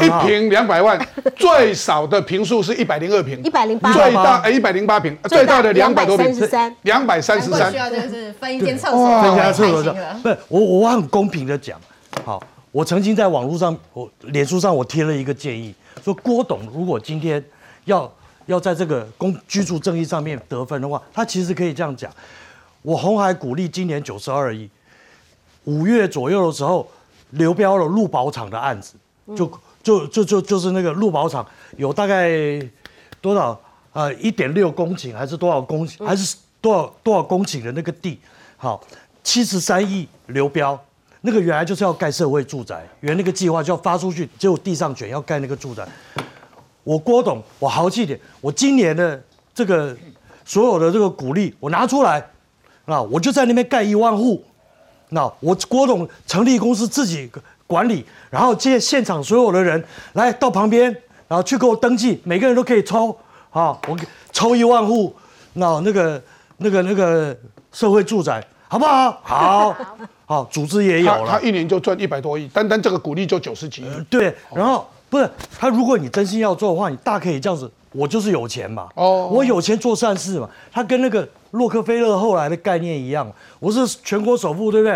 [0.00, 1.00] 一平两百万，
[1.36, 6.26] 最少的平数是一百零二平，一百零八，最大哎一百零八平，最大的两百多平，
[6.82, 7.70] 两百三十三。
[7.70, 9.94] 需要就是分一间厕所，分一间厕所。
[10.22, 11.80] 不是我我很公平的讲，
[12.24, 12.42] 好。
[12.72, 17.44] 我曾经在网络上，我脸书上我贴了一个建议，说郭董如果今天
[17.84, 18.10] 要
[18.46, 22.10] 要在这个公居住正义上面得分的话，他其实可以这样讲：
[22.80, 24.70] 我红海鼓励今年九十二亿，
[25.64, 26.90] 五月左右的时候
[27.32, 28.94] 流标了陆宝厂的案子，
[29.36, 29.52] 就
[29.82, 31.46] 就就就就是那个陆宝厂
[31.76, 32.58] 有大概
[33.20, 33.60] 多少
[33.92, 38.18] 呃一点六公顷还是多少公还是多少多少公顷的那个地，
[38.56, 38.82] 好
[39.22, 40.82] 七十三亿流标。
[41.24, 45.86] 那个原来就是要盖社会住宅，原那个计划就要发出去，结果地上卷要盖那个住宅。
[46.82, 49.22] 我郭董，我豪气点，我今年的
[49.54, 49.96] 这个
[50.44, 52.18] 所有的这个鼓励，我拿出来，
[52.86, 54.44] 啊我就在那边盖一万户。
[55.10, 57.30] 那我郭董成立公司自己
[57.68, 59.82] 管理，然后接现场所有的人
[60.14, 60.90] 来到旁边，
[61.28, 63.16] 然后去给我登记，每个人都可以抽，
[63.50, 63.96] 啊，我
[64.32, 65.14] 抽一万户，
[65.52, 66.20] 那那个
[66.56, 67.36] 那个那个
[67.70, 68.44] 社会住宅。
[68.72, 69.20] 好不好？
[69.22, 69.76] 好，
[70.24, 71.26] 好，组织也有了。
[71.28, 74.04] 他一年就赚一百多亿，单单这个股利就九十几亿。
[74.08, 78.88] 对，然后不是他，如果你真心要做的话，你大可以这样子，我就是有钱嘛。
[78.94, 80.48] 哦，我有钱做善事嘛。
[80.72, 84.92] 他跟那个洛克菲勒后来的概念一样，我是全国首富，对不对？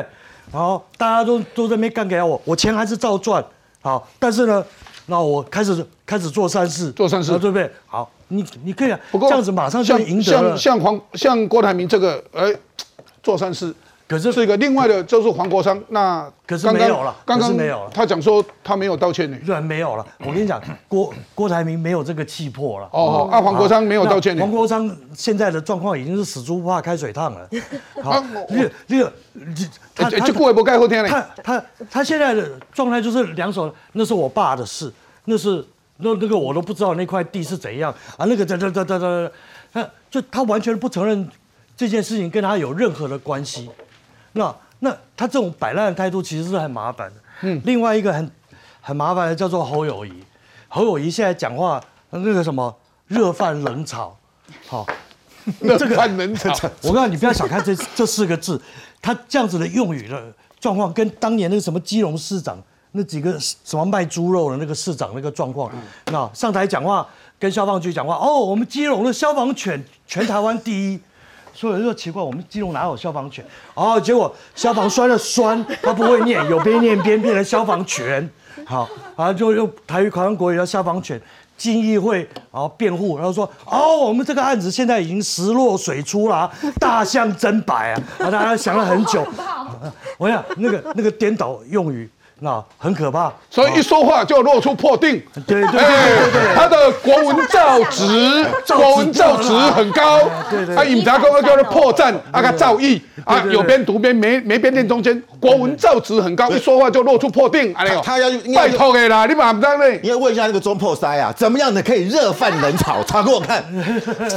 [0.51, 3.45] 然后大家都都在那边干给我，我钱还是照赚。
[3.83, 4.65] 好，但是呢，
[5.05, 7.71] 那我开始开始做善事，做善事，对不对？
[7.85, 10.57] 好，你你可以不过这样子马上就赢得了。
[10.57, 12.51] 像像黄像郭台铭这个，哎，
[13.27, 13.75] 做善事。
[14.09, 15.77] 可是是一个另外的，就是黄国昌。
[15.89, 17.91] 那可是没有了，刚刚没有了。
[17.93, 20.07] 他讲说他没有道歉呢，然没有了。
[20.21, 22.89] 我跟你讲，郭郭台铭没有这个气魄了。
[22.93, 24.39] 哦，啊，黄国昌没有道歉。
[24.39, 27.49] 黄国昌现在的状况已经是死猪不怕开水烫了。
[28.01, 29.13] 好，那个那个，
[29.93, 31.11] 他就过一不盖后天了。
[31.11, 34.93] 他他他现在的状态就是两手，那是我爸的事，
[35.25, 35.65] 那是
[35.97, 39.31] 那那个我都不知道那块地是怎样啊，那个哒哒哒哒哒，
[39.73, 41.29] 他就他完全不承认
[41.77, 43.69] 这件事情跟他有任何的关系。
[44.33, 47.17] 那那他这种摆烂的态度其实是很麻烦的。
[47.43, 48.31] 嗯，另外一个很
[48.81, 50.13] 很麻烦的叫做侯友谊，
[50.69, 52.75] 侯友谊现在讲话那个什么
[53.07, 54.17] 热饭冷炒，
[54.67, 54.87] 好，
[55.61, 56.51] 热饭冷炒。
[56.85, 58.61] 我告诉你，不要小看这这四个字，
[59.01, 62.59] 他这样子的用语的状况，跟当年那个什么基隆市长
[62.93, 65.71] 那几个什么卖猪肉的那个市长那个状况，
[66.07, 67.07] 那上台讲话
[67.39, 71.01] 跟消防局讲话，哦，我们基隆的消防犬全台湾第一。
[71.57, 73.43] 所以有人说奇怪，我们基隆哪有消防犬？
[73.75, 78.29] 哦，结果消防栓的栓他不会念，有边念边变成消防犬。
[78.67, 81.21] 好，然后就用台语考上国语叫消防犬。
[81.57, 82.19] 进议会
[82.53, 88.03] 然后辩护，然后说哦，我们这个案子现在已经石落水出了，大象真白啊！
[88.19, 89.27] 啊，大家想了很久。
[90.19, 92.07] 我想那个那个颠倒用语。
[92.39, 95.23] 那很可怕，所以一说话就露出破腚。
[95.47, 100.21] 对对对对，他的国文造诣， 国文造诣很高。
[100.51, 107.73] 对对，他引他刚刚叫做破绽，啊个造诣啊，有边读边没没边念中间，国文造诣很高，一说话就露出破腚。
[107.75, 109.99] 哎呦，他要拜托的啦，你马不当嘞？
[110.03, 113.03] 你要问一下那个中破塞啊，怎么样的可以热饭冷炒？
[113.05, 113.65] 炒给我看，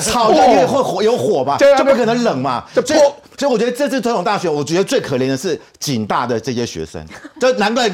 [0.01, 2.63] 炒就因为会火有火吧，就不可能冷嘛。
[2.73, 3.13] 这破。
[3.39, 7.01] 所以我觉得这次总统大选，我觉得最可怜的是警大的这些学生，
[7.39, 7.89] 就难怪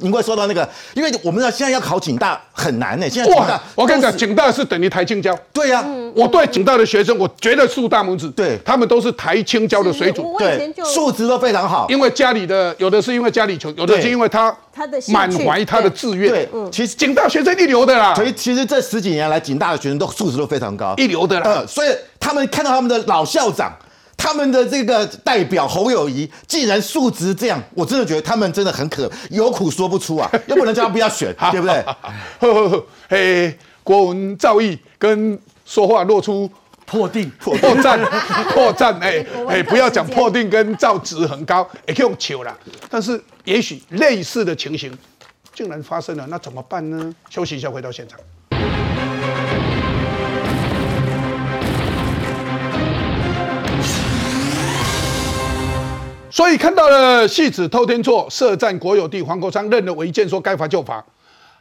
[0.00, 3.08] 你会说到那个，因为我们要现在要考警大很难呢。
[3.08, 5.34] 现在警大，我跟你讲，警大是等于台青交。
[5.50, 5.82] 对呀，
[6.14, 8.28] 我对警大的学生，我觉得竖大拇指。
[8.32, 11.86] 对，他们都是台青交的水准，对，素质都非常好。
[11.88, 16.28] 因为家里的有的是因为家里穷，有的是因为他他的满怀他的志愿。
[16.28, 18.14] 对，其实警大学生一流的啦。
[18.14, 21.46] 所以其实这十几年来，警大的学生都素质都非常高，一流的啦。
[21.46, 21.88] 呃，所以
[22.20, 23.72] 他们看到他们的老校长。
[24.22, 30.30] 他们的这个代表侯友谊竟然素质这样，我真的觉得他们真的很可有苦说不出啊！
[30.46, 31.74] 要不然叫他不要选，对不对？
[32.38, 36.48] 呵呵呵，嘿，国文造诣跟说话露出
[36.86, 37.98] 破定破绽
[38.54, 42.56] 破绽，哎哎，不要讲破定跟造值很高，也可以用球啦。
[42.88, 44.96] 但是也许类似的情形
[45.52, 47.12] 竟然发生了，那怎么办呢？
[47.28, 48.16] 休息一下，回到现场。
[56.32, 61.04] 所以看到了戏子偷天错，涉战国有地，黄国昌认了违建，说该罚就罚，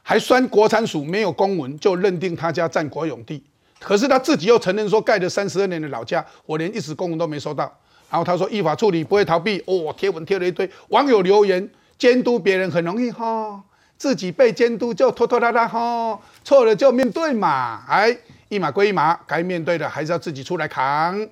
[0.01, 3.43] 还酸国产署没有公文就认定他家占国有地，
[3.81, 7.69] 可是他自己又承认说盖了三十二年的老家，我连一纸公文都没收到。
[8.09, 13.61] 然后他说依法处理不会逃避，哦，贴文贴了一堆，网友留言监督别人很容易哈，
[13.97, 18.17] 自己被监督就拖拖拉拉哈，错了就面对嘛，哎，
[18.47, 21.27] 一码归一码，该面对的还是要自己出来扛。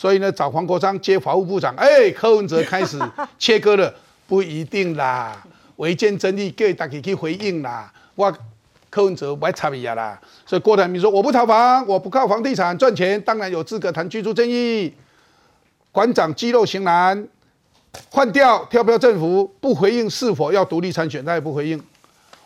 [0.00, 2.98] 所以呢，找黄国昌接法务部长，哎， 柯文哲开始
[3.38, 3.94] 切割了，
[4.26, 5.44] 不一定啦，
[5.76, 7.92] 违建争议给大家去回应啦。
[8.14, 8.34] 我
[8.88, 14.90] 柯文哲不爱插牙啦，所以郭台铭说我不炒房，我不靠房地产赚钱，当然有资格谈居住正义。
[15.92, 17.28] 馆长肌肉型男
[18.10, 21.78] 换掉跳票政府不回应是否要独立参选，他也不回应。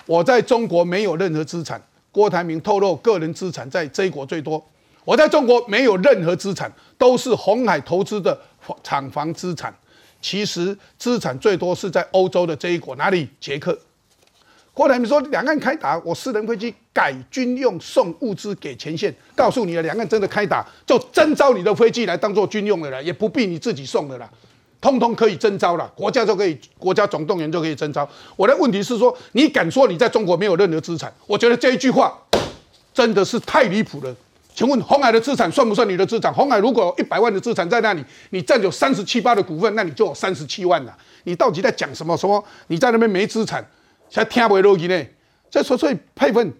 [0.06, 1.80] 我在中国没有任何资产，
[2.10, 4.60] 郭台铭透露个人资产在这一国最多。
[5.04, 8.38] 我在中国没有任何资产，都是红海投资的
[8.82, 9.74] 厂房资产。
[10.20, 13.28] 其实资产最多是在欧洲的这一国，哪里？
[13.38, 13.78] 捷克。
[14.72, 19.14] 郭台铭说，两岸开打，我私人飞机改军用，送物资给前线。
[19.36, 24.28] 告诉你了，两岸真的开打，就征召你的飞机来当做军用的了，也不必你自己送的了，
[24.80, 25.86] 通通可以征召了。
[25.94, 28.08] 国家就可以，国家总动员就可以征召。
[28.34, 31.12] 我的问题是说，你敢说你在中国没有任何资产？
[31.26, 32.18] 我觉得这一句话
[32.92, 34.16] 真的是太离谱了。
[34.54, 36.32] 请问红海的资产算不算你的资产？
[36.32, 40.96] 红海如果有一百万的资产在那里，你占有三十七八的股份，那你就有三十七万了。
[41.24, 42.16] 你到底在讲什么？
[42.16, 43.68] 什么你在那边没资产，
[44.08, 45.04] 才听不落去呢？
[45.50, 46.52] 这说所以配分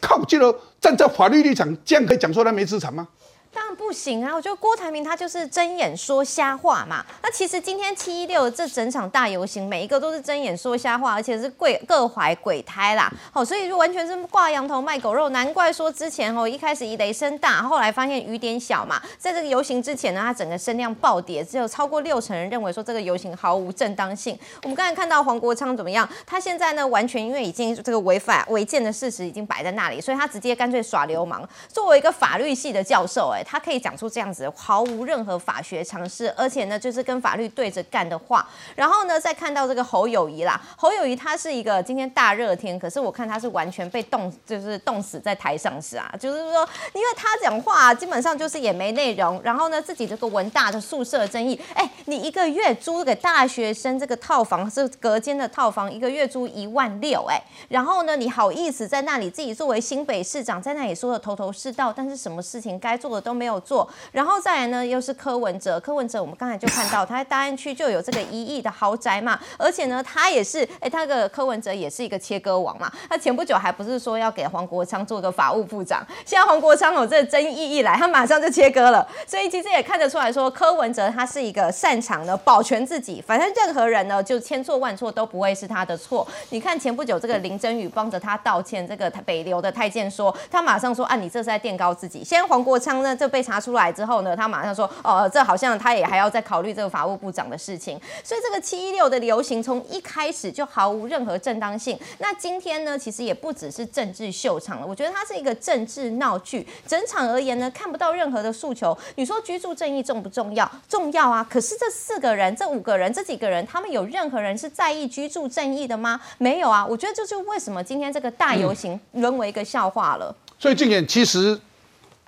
[0.00, 3.08] 靠近了，站在法律立场，这样可以讲出来没资产吗？
[3.54, 4.34] 当然不行啊！
[4.34, 7.04] 我觉得郭台铭他就是睁眼说瞎话嘛。
[7.22, 13.08] 那其实今天七一六这整场大游行，每一个都是睁眼说瞎话，而且是贵各怀鬼胎啦。
[13.32, 15.28] 好，所以就完全是挂羊头卖狗肉。
[15.28, 19.00] 难怪说之前哦一开始以雷声大，后来发现雨点小嘛。
[19.16, 24.36] 在这个游行之前呢，他整个声量暴跌，只有超过六成人认为说这个游行毫无正当性。
[24.64, 26.08] 我们刚才看到黄国昌怎么样？
[26.26, 31.48] 他现在呢完全因为已经这个违法违建的事实已经摆在那里，所以他直接干脆耍流氓。
[31.68, 33.43] 作为一个法律系的教授，哎。
[33.44, 38.48] 他可以讲出这样子毫无任何法学常识，而且呢，就是跟法律对着干的话。
[38.74, 49.38] 然后呢，再看到这个侯友谊啦，侯友谊他是一个今天大热天，可是我看他是完全被冻，就是冻死在台上是啊，就是说，因为他讲话基本上就是也没内容。
[49.44, 57.38] 然后呢，自己这个文大的宿舍争议，哎，你一个月租给大学生这个套房是隔间的套房，一个月租一万六，哎，
[57.68, 63.33] 然后呢，你好意思在那里自己作为新北市长在那里说的头头是道，但是什么事情该做的都。
[63.34, 65.80] 没有做，然后再来呢，又是柯文哲。
[65.80, 72.90] 柯文哲，我们刚才就看到他在大安区就有这个一亿的豪宅嘛，而且呢，他也是，哎，他个柯文哲也是一个切割王嘛。
[73.08, 79.06] 他前不久还不是说要给黄国昌做个法务部长，现在黄国昌有这个争议一来，他马上就切割了。
[79.26, 86.26] 所以其实也看得出来说，柯文哲他是一个擅长的保全自己，反正任何人呢，就千错万错都不会是他的错。
[86.50, 92.22] 你看前不久这个林真宇帮着他道歉，这个北流的太监说，他马上说啊，你这是在垫高自己。
[92.24, 93.14] 现在黄国昌呢？
[93.24, 97.98] 就被查出来之后呢，他马上说，哦，这好像他也还要再考虑这个法务部长的事情。
[98.22, 101.98] 所以这个七一六的流行从一开始就毫无任何正当性。
[102.18, 106.66] 那今天呢，其实也不只是政治秀场了，我觉得它是一个政治闹剧。
[106.86, 108.96] 整场而言呢，看不到任何的诉求。
[109.14, 110.70] 你说居住正义重不重要？
[110.86, 111.46] 重要啊。
[111.48, 116.20] 可是这四个人、这五个人、这几个人，他们有任何人是在意居住正义的吗？
[116.36, 116.84] 没有啊。
[116.84, 120.36] 我觉得这就是为什么今天这个大游行沦为一个笑话了。
[120.58, 121.58] 所以，静言其实。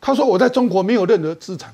[0.06, 1.68] 他说：“我在中国没有任何资产，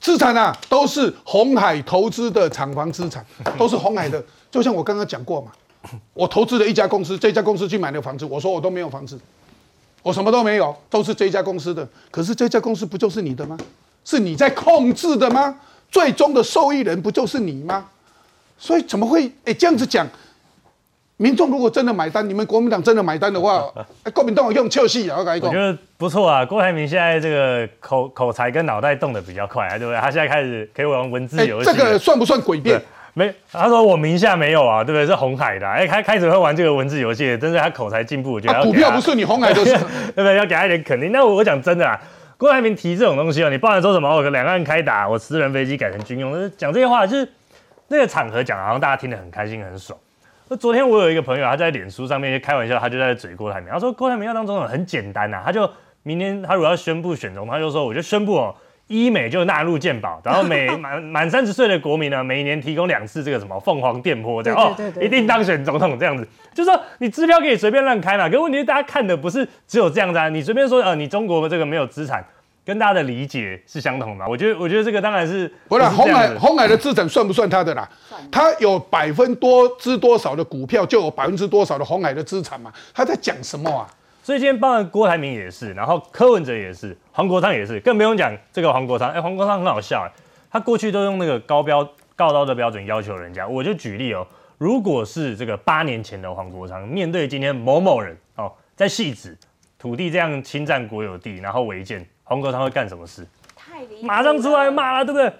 [0.00, 3.24] 资产啊都是红海投资的厂房资产，
[3.56, 4.20] 都是红海的。
[4.50, 5.52] 就像我刚刚讲过嘛，
[6.14, 9.16] 我投资了一家公司，这家公司去买了房子，我说我都没有房子，
[10.02, 11.88] 我什么都没有，都是这家公司的。
[12.10, 13.56] 可是这家公司不就是你的吗？
[14.04, 15.56] 是你在控制的吗？
[15.92, 17.86] 最终的受益人不就是你吗？
[18.58, 20.04] 所以怎么会哎这样子讲？”
[21.16, 23.64] 民众如果真的买单，你们国民党真的买单的话，
[24.12, 25.18] 国民党用臭戏啊！
[25.18, 26.44] 我跟你讲，我觉得不错啊。
[26.44, 30.00] 郭台铭现在这个口口才跟脑袋动得比较快啊，对不对？
[30.00, 31.70] 他现在开始可以玩文字游戏。
[31.70, 32.80] 这个算不算诡辩？
[33.12, 35.06] 没，他说我名下没有啊，对不对？
[35.06, 38.60] 是红海的，哎，开开始会玩这个文字游戏，真是他口才进步，我觉得。
[38.64, 39.72] 股票不是你红海的， 对
[40.16, 40.36] 不对？
[40.36, 41.12] 要给他一点肯定。
[41.12, 41.96] 那我讲真的啊，
[42.36, 44.08] 郭台铭提这种东西啊，你不然说什么？
[44.12, 47.28] 我两岸开打，我私人飞机改成军用，讲这些话就是
[47.86, 49.96] 那个场合讲，好像大家听得很开心很爽。
[50.48, 55.68] 那昨天我有一个朋友，他在脸书上面就开玩笑，他就在嘴郭台铭，他说郭台铭要当总统很简单呐，他就
[56.02, 58.54] 明天他如果要宣布选总统，他就说我就宣布哦，
[58.88, 72.22] 医美就纳入健保，然后每 满满三十岁的国民呢，每年提供两次这个什么凤凰电波这样哦，一定当选总统这样子，就说你支票可以随便乱开嘛，可问题是大家看的不是只有这样子啊，你随便说呃你中国这个没有资产。
[72.64, 77.86] 跟大家的理解是相同的，我觉得，我觉得这个当然是不是红海红海的资产算不算他的啦？
[78.32, 82.72] 他有百分多之多少的股票，就有百分之多少的红海的资产嘛？
[82.94, 83.86] 他在讲什么啊？
[84.22, 89.10] 所以今天包括郭台铭也是，然后柯文哲也是，黄国昌也是，更不用讲这个黄国昌。
[89.10, 90.10] 哎，黄国昌很好笑，
[90.50, 91.86] 他过去都用那个高标
[92.16, 93.46] 高刀的标准要求人家。
[93.46, 99.36] 我就举例哦，如果是这个八年前的黄国昌，面对今天某某人哦，在戏子
[99.78, 102.06] 土地这样侵占国有地，然后违建。
[102.24, 103.26] 黄国昌会干什么事？
[104.02, 105.32] 马上出来骂了，对不对？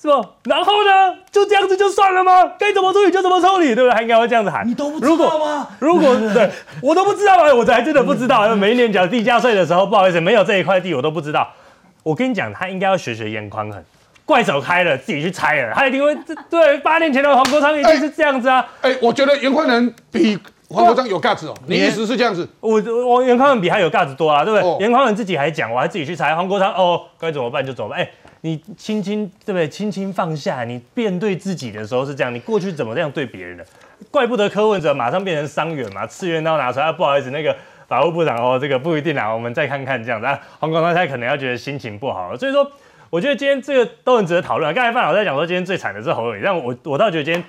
[0.00, 0.26] 是不？
[0.44, 1.14] 然后呢？
[1.30, 2.52] 就这样子就算了吗？
[2.58, 3.90] 该怎么处理就怎么处理，对不对？
[3.90, 4.66] 他应该会这样子喊。
[4.66, 5.68] 你都不知道吗？
[5.78, 6.50] 如果对
[6.82, 8.54] 我都不知道啊，我还真的不知道。
[8.56, 11.46] 每一年缴地价税的时候，不好意思，没有这一块地，我都不知道。
[12.02, 13.84] 我跟你讲，他应该要学学严宽恒，
[14.24, 16.16] 怪手开了自己去拆了，他一定会。
[16.48, 18.66] 对，八年前的黄国昌一定是这样子啊。
[18.80, 20.38] 哎，我觉得严宽恒比。
[20.72, 22.48] 黄国昌有价值哦，你意思是这样子？
[22.60, 24.84] 我我严宽仁比他有价值多啊，对不对？
[24.86, 27.98] 严宽仁自己还讲，我还自己去猜黄国昌哦，该怎么办就怎么办。
[27.98, 28.08] 哎，
[28.42, 29.68] 你轻轻对不对？
[29.68, 33.66] 轻轻放下，你面对自己的时候是这样，你过去怎么这样对别人的？
[34.12, 37.56] 怪不得柯文哲马上变成伤员嘛，次元刀拿出来，不好意思，那个
[37.88, 40.26] 法务部长哦，这个不一定啊，我们再看看这样子。
[40.60, 42.70] 黄国昌他可能要觉得心情不好了，所以说，
[43.10, 44.72] 我觉得今天这个都很值得讨论。
[44.72, 47.42] 刚才范老在讲说，今天最惨的是侯友宜，但我我倒觉得今天。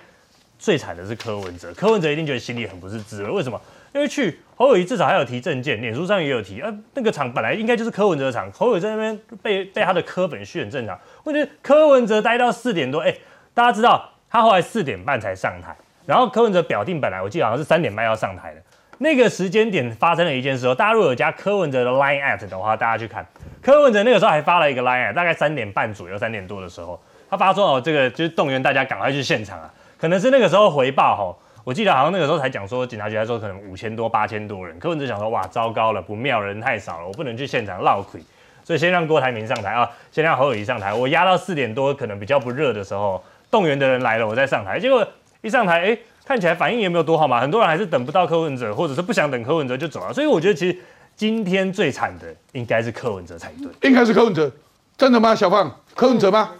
[0.61, 3.29] 最惨的是柯文哲，柯文哲一定觉得心里很不是滋味。
[3.31, 3.59] 为什么？
[3.95, 6.61] 因为去侯友谊至少还有提证件，脸书上也有提。
[6.61, 10.95] 呃，那个场本来应该就是柯文哲的场，侯友在那边被被他的柯本训很正常。
[11.23, 13.11] 问题柯文哲待到四点多，哎，
[13.55, 18.61] 大家知道他后来四点半才上台，然后柯文哲表定本来我记得好像是三点半要上台的，
[18.99, 23.25] 那个时间点发生了一件事哦，大家如果有加柯文哲的 Line at 的话，大家去看
[23.63, 38.19] 柯文哲那个时候还发了一个 Line at，大概三点半左右、三点多的时候，他发说哦，这个就是动员大家赶快去现场啊，可能是那个时候回报哈，我记得好像那个时候才讲说警察局还说可能五千多、八千多人，柯文哲想说哇，糟糕了，不妙，人太少了，我不能去现场闹鬼，
[38.63, 45.07] 所以先让郭台铭上台啊，先让侯友谊上台，我压到四点多，可能比较不热的时候，动员的人来了，我再上台，结果
[45.41, 45.97] 一上台，哎。
[46.23, 50.13] 看起来反应也没有多好嘛，很多人还是等不到柯文哲，或者是不想等柯文哲就走了。
[50.13, 50.77] 所以我觉得其实
[51.15, 54.49] 今天最惨的应该是柯文哲才对，应该是柯文哲，
[54.95, 55.35] 真的吗？
[55.35, 56.51] 小胖，柯文哲吗？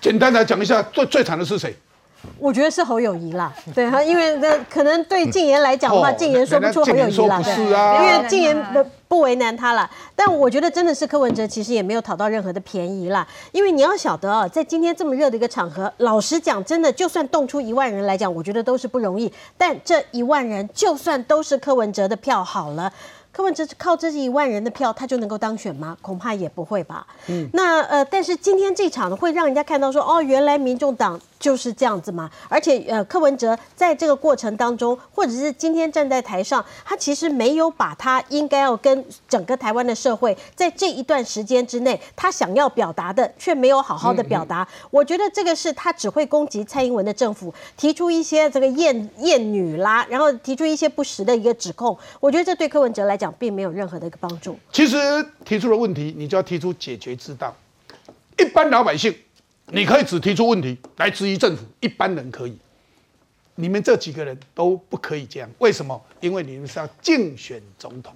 [0.00, 1.74] 简单来讲一下，最最惨的是谁？
[2.38, 9.88] 我觉得是侯友谊啦，对哈，因为那可能对静言来讲的话，禁言说不出侯友谊啦，对，因为静言不不为难他了。
[10.14, 13.26] 但我觉得真的是柯文哲，其实也没有讨到任何的便宜啦。
[13.52, 19.32] 因为你要晓得啊，在今天这么热的一个场合，老实讲，真的就算动出一万人来讲，我觉得都是不容易。
[19.56, 22.92] 但这一万人，就算都是柯文哲的票好了。
[23.30, 25.96] 柯文哲靠这一万人的票，他就能够当选吗？
[26.02, 27.06] 恐怕也不会吧。
[27.28, 32.30] 嗯，那呃，但是今天这场会让人家看到说，哦，原来民众党就是这样子嘛。
[32.48, 44.66] 而且呃，柯文哲在这个过程当中，或者是今天站在台上，他其实没有把他应该要跟整个台湾的社会，在这一段时间之内，他想要表达的却没有好好的表达。
[44.90, 51.96] 我觉得这个是他只会攻击蔡英文的政府，提出一些这个艳艳女啦，然后提出一些不实的一个指控。
[52.20, 53.28] 我觉得这对柯文哲来讲。
[53.38, 54.58] 并没有任何的一个帮助。
[54.72, 54.96] 其实
[55.44, 57.54] 提出了问题，你就要提出解决之道。
[58.38, 59.14] 一般老百姓，
[59.70, 62.56] 你可以只提出问题来质疑政府；一般人可以，
[63.56, 65.50] 你们这几个人都不可以这样。
[65.58, 66.00] 为什么？
[66.20, 68.14] 因为你们是要竞选总统，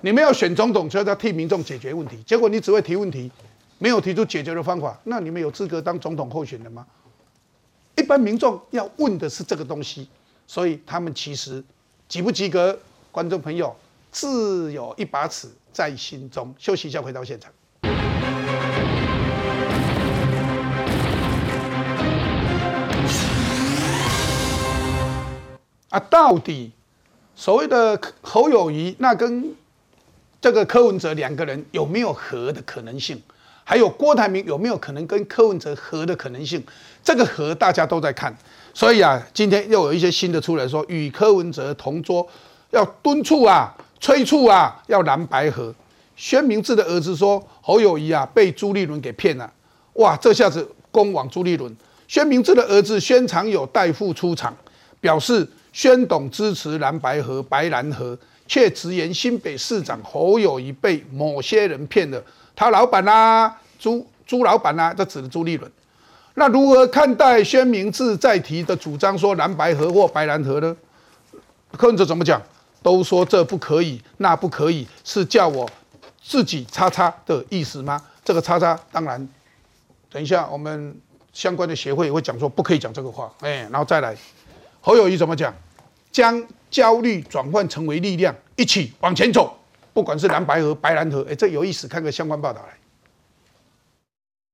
[0.00, 2.22] 你们要选总统，就要替民众解决问题。
[2.22, 3.30] 结果你只会提问题，
[3.78, 6.86] 没有提出解决的方法，那你们有资格当总统候选人吗？
[7.96, 10.08] 一般民众要问的是这个东西，
[10.46, 11.62] 所以他们其实
[12.08, 12.78] 及不及格，
[13.12, 13.74] 观众朋友。
[14.10, 16.52] 自有一把尺在心中。
[16.58, 17.52] 休息一下，回到现场。
[25.90, 26.70] 啊，到底
[27.34, 29.54] 所谓的侯友谊，那跟
[30.40, 33.20] 这个柯文哲两个人有没有和的可能性？
[33.64, 36.62] 还有郭台铭有没有可能跟柯文哲和的可能性？
[37.02, 38.36] 这个和大家都在看，
[38.72, 42.26] 所以啊，今天又有一些新的出来说，与柯文哲同桌，
[42.70, 43.74] 要敦促啊。
[44.00, 45.74] 催促啊，要蓝白合。
[46.14, 49.52] 宣明志的儿子说，侯友谊啊被朱立伦给骗了。
[49.94, 51.76] 哇，这下子攻往朱立伦。
[52.06, 54.56] 宣明志的儿子宣长友代父出场，
[55.00, 62.22] 表示宣董支持蓝白合、白蓝合，却直言新北市长侯友谊被某些人骗了。
[62.56, 65.70] 他老板呐，朱朱老板呐，这指的朱立伦。
[66.34, 70.76] 那如何看待宣明志再提的主张，说蓝白合或白蓝合呢？
[71.76, 72.40] 柯文哲怎么讲？
[72.80, 75.68] 都说这不可以，那不可以，是叫我
[76.22, 78.00] 自己叉叉的意思吗？
[78.24, 79.28] 这个叉叉当然，
[80.10, 80.96] 等一下我们
[81.32, 84.16] 相关的协会会讲说不可以讲这个话，哎，然后再来，
[84.88, 85.54] 侯友谊怎么讲？
[86.10, 89.54] 将焦虑转换成为力量，一起往前走，
[89.92, 92.68] 不管是蓝白河、白蓝河，哎，这有意思，看个相关报道来。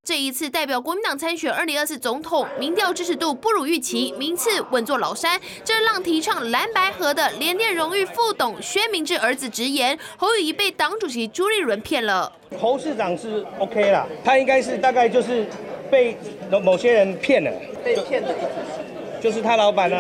[0.04, 5.40] 这一次代表国民党参选二零二四总统，民调支持度不如预期，名次稳坐老山。
[5.62, 12.32] 这让提倡蓝白河的联电荣誉副董薛明志儿子直言，侯友谊被党主席朱立伦骗了。
[12.58, 15.46] 侯市长是 OK 啦，他应该是大概就是
[15.88, 16.16] 被
[16.64, 17.52] 某些人骗了。
[17.84, 18.94] 被骗的意思是？
[19.24, 19.96] 就是他老板呢，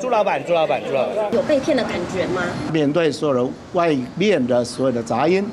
[0.00, 1.32] 朱老板，朱老板，朱老板。
[1.32, 2.42] 有被骗的感觉吗？
[2.72, 5.46] 面对所有的外面的所有的杂音，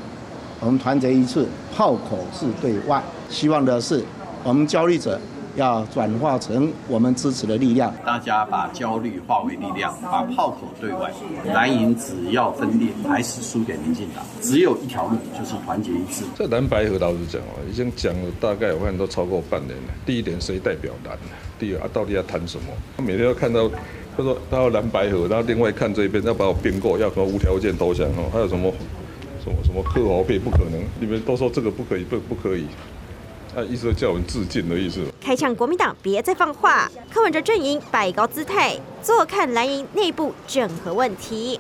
[0.60, 3.00] 我们团结一致，炮口是对外。
[3.30, 4.04] 希望的是，
[4.44, 5.22] 我们焦虑者
[5.56, 7.94] 要转化成我们支持的力量。
[8.06, 11.12] 大家把焦虑化为力量，把炮口对外。
[11.54, 14.24] 蓝营只要分裂，还是输给民进党。
[14.42, 16.24] 只有一条路，就是团结一致。
[16.36, 19.94] 这蓝白河老实讲哦，已经讲了大概我看都超过半年了。
[20.06, 21.18] 第一点，谁代表蓝？
[21.60, 22.66] 第二啊，到底要谈什么？
[22.98, 23.70] 他每天要看到，
[24.18, 28.72] 他说他要蓝白河，然后另外看这边要把我编过，要什么无条件投降哦，还有什么
[29.44, 32.66] 什么什么克豪费不可能，你们都说这个不可以，不不可以。
[33.54, 35.06] 他意思叫我们致敬的意思。
[35.20, 41.60] 开枪国民党别再放话，柯文哲阵营摆高姿态，坐看蓝营内部整合问题。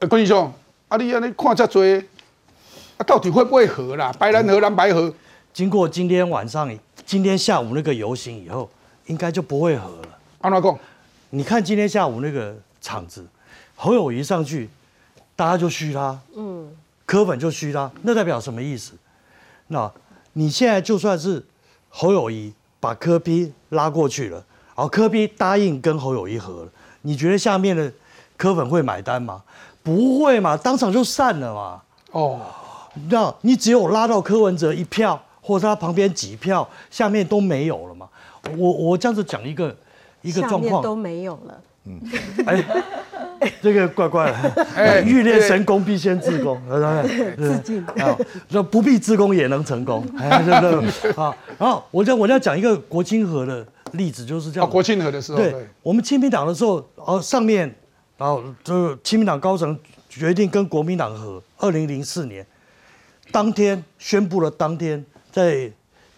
[0.00, 0.52] 呃，关兄，
[0.88, 1.80] 啊，你安尼看这多，
[2.96, 4.12] 啊，到底会不会合啦？
[4.18, 5.14] 白蓝合、蓝白合，
[5.52, 8.68] 经过今天晚上、今天下午那个游行以后，
[9.06, 10.18] 应该就不会合了。
[10.40, 10.76] 安哪讲？
[11.30, 13.24] 你看今天下午那个场子，
[13.76, 14.68] 侯友谊上去，
[15.36, 16.68] 大家就嘘他，嗯，
[17.04, 18.94] 柯粉就嘘他，那代表什么意思？
[19.68, 19.88] 那？
[20.38, 21.42] 你现在就算是
[21.88, 24.36] 侯友谊把柯批拉过去了，
[24.74, 26.68] 然后柯批答应跟侯友谊和了，
[27.00, 27.90] 你觉得下面的
[28.36, 29.42] 柯粉会买单吗？
[29.82, 31.82] 不会嘛，当场就散了嘛。
[32.10, 32.38] 哦，
[33.08, 38.06] 那你只有拉到柯文哲一票，或者他旁边几票，下面都没有了嘛。
[38.58, 39.74] 我我这样子讲一个
[40.20, 41.58] 一个状况都没有了。
[41.86, 42.00] 嗯，
[42.44, 42.64] 哎，
[43.62, 44.66] 这个怪怪的。
[44.74, 46.60] 哎，欲练神功，必先自宫。
[47.36, 48.16] 自尽啊，
[48.50, 50.04] 说不必自宫也能成功。
[50.18, 51.34] 哎， 对对啊。
[51.58, 54.68] 然后我再我要讲一个国清河的例子，就是这样。
[54.68, 57.72] 国清河的时候，对，我们亲民党的时候，哦，上面，
[58.18, 59.78] 然后就是亲民党高层
[60.08, 61.42] 决定跟国民党和。
[61.58, 62.46] 二零零四年
[63.32, 65.72] 当天宣布了，当天在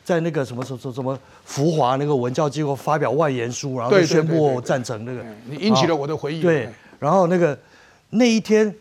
[0.05, 1.17] 在那个什么什么什么。
[1.49, 6.43] 福华那个文教机构发表外言书，然后宣布赞成那个，你引起了我的回忆。
[6.43, 6.69] 对，
[6.99, 7.59] 然后那个
[8.11, 8.73] 那一天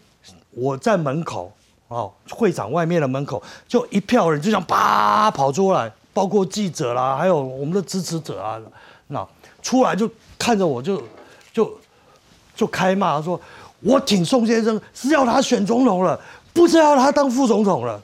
[0.52, 1.50] 我在门口
[1.88, 8.60] 哦，会场外面的门口就一票人就想啪跑出来，包括记者啦，还有我们的支持者啊，
[9.08, 9.26] 那
[9.62, 11.02] 出来就看着我就
[11.54, 11.74] 就
[12.54, 13.40] 就开骂说
[13.80, 16.20] ：“我挺宋先生是要他选总统了，
[16.52, 18.02] 不是要他当副总统了。”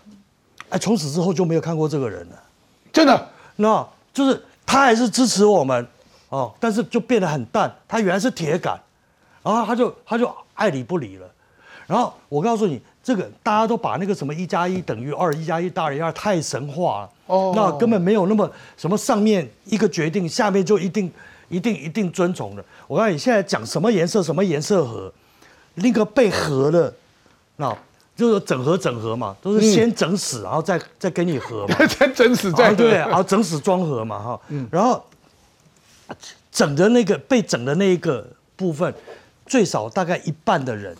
[0.71, 2.43] 哎，从此之后就没有看过这个人了，
[2.93, 4.41] 真的，那就是。
[4.65, 5.87] 他还是支持我们，
[6.29, 7.73] 哦，但是就变得很淡。
[7.87, 8.79] 他原来是铁杆，
[9.43, 11.27] 然后他就他就爱理不理了。
[11.85, 17.09] 然后我告诉你，这个大家都把那个什么一加一等于二，一加一大于二太神话了。
[17.27, 21.11] 哦，那根本没有那么什么上面一个决定，下面就一定
[21.49, 22.63] 一定一定遵从的。
[22.87, 25.13] 我告诉你，现在讲什么颜色什么颜色和，
[25.75, 26.93] 那个被合的，
[27.57, 27.77] 那。
[28.15, 31.75] 就是整合整合嘛，都是先整死，然后再再跟你合嘛。
[31.87, 34.39] 先整死再对，然后整死装合嘛哈。
[34.69, 35.03] 然后
[36.51, 38.93] 整的那个被整的那一个部分，
[39.47, 40.95] 最少大概一半的人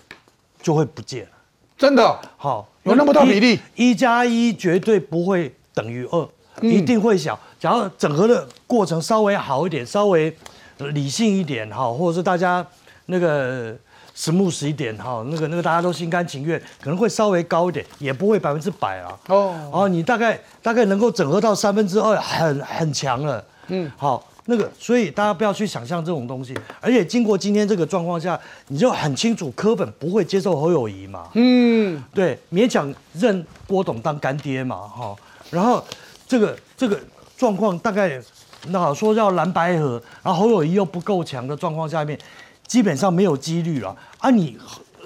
[0.61, 1.30] 就会不见了。
[1.78, 2.20] 真的？
[2.36, 3.59] 好，有那么大比例？
[3.76, 6.28] 一加一绝对不会等于二，
[6.61, 7.39] 一定会小。
[7.59, 10.36] 假如整合的过程稍微好一点，稍微
[10.80, 12.66] 理性一点哈，或者是大家
[13.05, 13.78] 那个。
[14.16, 19.18] Smooth 一点哈，那个那个大家都心甘情愿，可能会稍微高一点，也不会百分之百啊。
[19.28, 23.43] 哦，哦，你大概大概能够整合到三分之二，很很强了。
[23.68, 26.53] 嗯，好，那个，所以大家不要去想象这种东西。
[26.80, 31.30] 而且经过今天这个状况下，你就很清楚，柯本不会接受侯友谊嘛。
[31.34, 35.16] 嗯，对，勉强认郭董当干爹嘛，哈。
[35.49, 35.84] 然后
[36.28, 36.99] 这个这个
[37.38, 38.22] 状况大概，
[38.68, 42.20] 那好说要蓝白合，然后侯友谊又不够强的状况下面。
[42.68, 44.30] 基本上没有几率了啊！
[44.30, 44.57] 你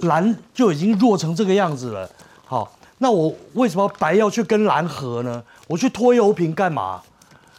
[0.01, 2.10] 蓝就已经弱成这个样子了，
[2.45, 5.43] 好，那我为什么白要去跟蓝合呢？
[5.68, 7.01] 我去拖油瓶干嘛？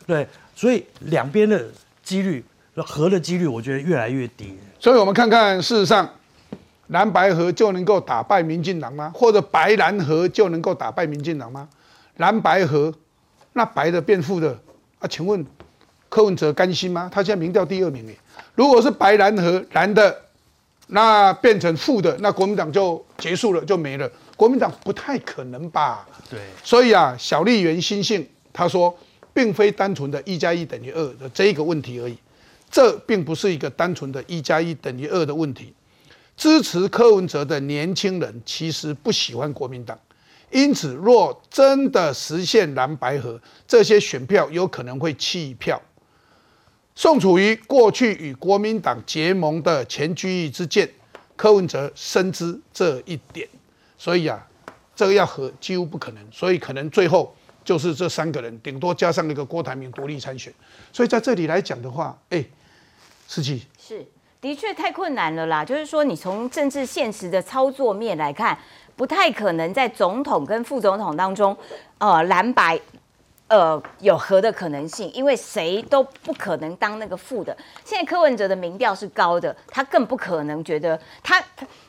[0.06, 1.62] 对，所以两边的
[2.02, 2.44] 几率
[2.76, 4.56] 合的几率，我觉得越来越低。
[4.78, 6.08] 所以我们看看，事实上
[6.86, 9.12] 蓝白合就能够打败民进党吗？
[9.14, 11.68] 或者白蓝合就能够打败民进党吗？
[12.16, 12.94] 蓝白合，
[13.52, 14.58] 那白的变负的
[15.00, 15.06] 啊？
[15.06, 15.44] 请问
[16.08, 17.10] 柯文哲甘心吗？
[17.12, 18.16] 他现在民调第二名诶。
[18.54, 20.22] 如果是白蓝和蓝的，
[20.88, 24.10] 那变成负的，那国民党就结束了，就没了。
[24.36, 26.08] 国民党不太可能吧？
[26.30, 26.40] 对。
[26.64, 28.96] 所以啊，小丽媛心性，他说，
[29.34, 32.16] 并非单纯的一加一等于二的这一个问题而已，
[32.70, 35.74] 这并不是一个单纯的一加一等于二的问题。
[36.36, 39.98] 支持柯文哲的年轻人其实不喜欢国民党，
[40.50, 45.82] 因此若真的实现蓝白合，这些选票有可能会弃票。
[46.98, 50.90] 宋楚瑜过去与国民党结盟的前居易之见，
[51.36, 53.48] 柯文哲深知这一点，
[53.96, 54.44] 所以啊，
[54.96, 57.32] 这个要和几乎不可能，所以可能最后
[57.64, 60.52] 就是这三个人，顶多加上一个郭台铭独立参选。
[60.92, 62.44] 所以在这里来讲的话，哎，
[63.28, 64.04] 司机是
[64.40, 65.64] 的确太困难了啦。
[65.64, 68.58] 就是说，你从政治现实的操作面来看，
[68.96, 71.56] 不太可能在总统跟副总统当中，
[71.98, 72.80] 呃，蓝白。
[73.48, 77.56] 呃，有和的可能性，因为谁都不可能当那个副的。
[77.82, 81.42] 现在柯文哲的民调是高的，他更不可能觉得他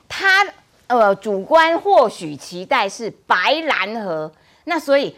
[0.08, 0.48] 他
[0.88, 4.32] 呃主观或许期待是白蓝和，
[4.64, 5.14] 那所以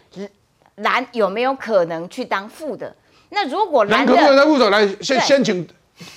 [0.77, 2.95] 蓝有没有可能去当副的？
[3.29, 4.69] 那如果蓝可不可能当副的？
[4.71, 5.69] 来，先先请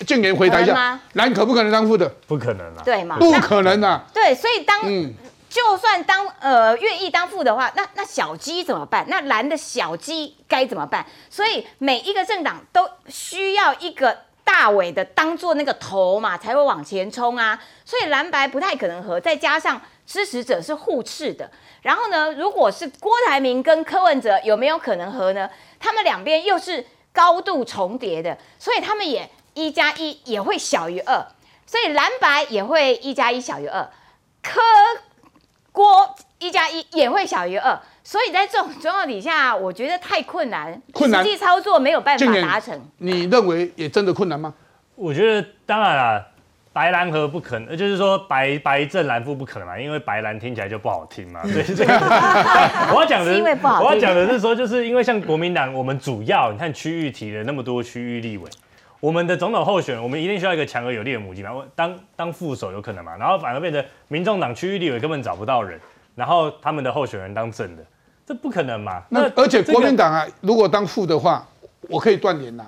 [0.06, 2.08] 静言回答一下，蓝可不可能当副的？
[2.26, 3.18] 不可能啊，对吗？
[3.18, 5.12] 不可能啊，对，所以当嗯。
[5.54, 9.04] 就算当呃愿意当副的话，那那小鸡怎么办？
[9.06, 11.06] 那蓝的小鸡该怎么办？
[11.30, 17.56] 所以每一个政党都需要一个大尾的当做那个头嘛，才会往前冲啊。
[17.84, 21.48] 所以蓝白不太可能合，再加上支持者是互斥的。
[21.82, 25.48] 然后呢，如果是郭台铭跟柯文哲有没有可能合呢？
[25.78, 31.24] 他们两边又是高度重叠的，所以他们也一加一也会小于二，
[31.64, 33.88] 所以蓝白也会一加一小于二，
[34.42, 34.60] 柯。
[35.74, 42.80] 郭一加一也会小于二，所以在这种状况底下，我觉得太困难，困难实际操作没有办法达成。
[42.98, 44.54] 你认为也真的困难吗？
[44.94, 46.24] 我觉得当然啦，
[46.72, 51.42] 白蓝河不可能，就是说白白正蓝负不可能嘛，因为白蓝听起来就不好听嘛。
[51.50, 51.92] 所以这个
[52.94, 53.32] 我要讲的，
[53.82, 58.48] 我要讲的是说，就是因为像国民党，我们主要你看区域提了那么多区域立委，
[59.04, 65.78] 我们的总统候选人，我们一定需要一个强而有力的母鸡嘛，当当副手有可能嘛，然后反而变成民众党区域立委根本找不到人，
[66.14, 67.84] 然后他们的候选人当正的，
[68.24, 69.02] 这不可能嘛。
[69.10, 71.46] 那而且国民党啊，如果当副的话，
[71.82, 72.64] 我可以断联呐。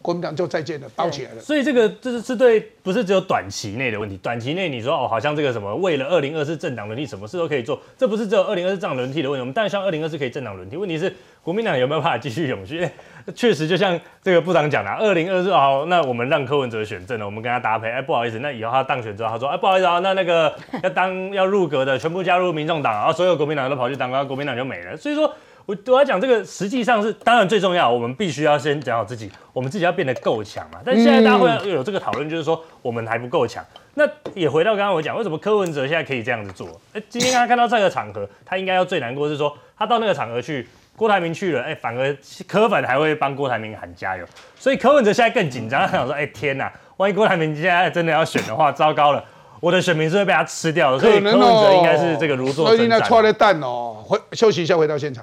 [0.00, 1.40] 国民党就再见了，包起来了。
[1.40, 4.16] 所以这个这是是对，不是只有短期内的问题。
[4.18, 9.40] 短期内你说哦，好像这个什么为了二零二四政党轮替，什么事都可以做，这不是只有二零二四政党轮替的问题。
[9.40, 10.76] 我们当然希望二零二四可以政党轮替。
[10.76, 11.12] 问题是
[11.42, 12.88] 国民党有没有办法继续永续？
[13.34, 17.90] 确实，就像这个部长讲的，二零二四好，那我们让柯文哲选政了，我们跟他搭配。
[17.90, 24.96] 哎，不好意思，那以后他当选之后，他说，哎，不好意思啊，那那个 要当要入阁的全部加入民众党，然后所有国民党都跑去当，然后国民党就没了。
[24.96, 25.32] 所以说。
[25.66, 30.78] 我我要讲这个，实际上是当然最重要，我们必须要先讲好自己，我们自己要变得够强嘛。
[30.84, 33.64] 但现在大家会有这个讨论，就是说我们还不够强。
[33.94, 36.68] 那也回到刚刚我讲，为什么柯文哲现在可以这样子做？
[36.92, 42.16] 哎，今天刚刚看到这个场合，他应该要最难过是说，他到那个场合去，郭台铭去了，哎，反而
[42.48, 44.24] 柯粉还会帮郭台铭喊加油，
[44.58, 49.22] 所以柯文哲现在更紧张，他想说，哎天哪，万一郭台铭现在真的要选的话，糟糕了，
[49.60, 50.98] 我的选民是会被他吃掉的。
[50.98, 52.76] 所以柯文哲应该是这个如坐针毡。
[52.78, 55.22] 所以那错了蛋哦，回休息一下，回到现场。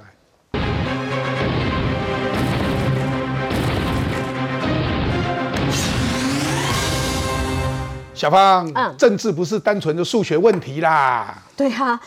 [8.14, 11.36] 小芳，嗯，政治不是单纯的数学问题啦。
[11.58, 12.00] 对哈。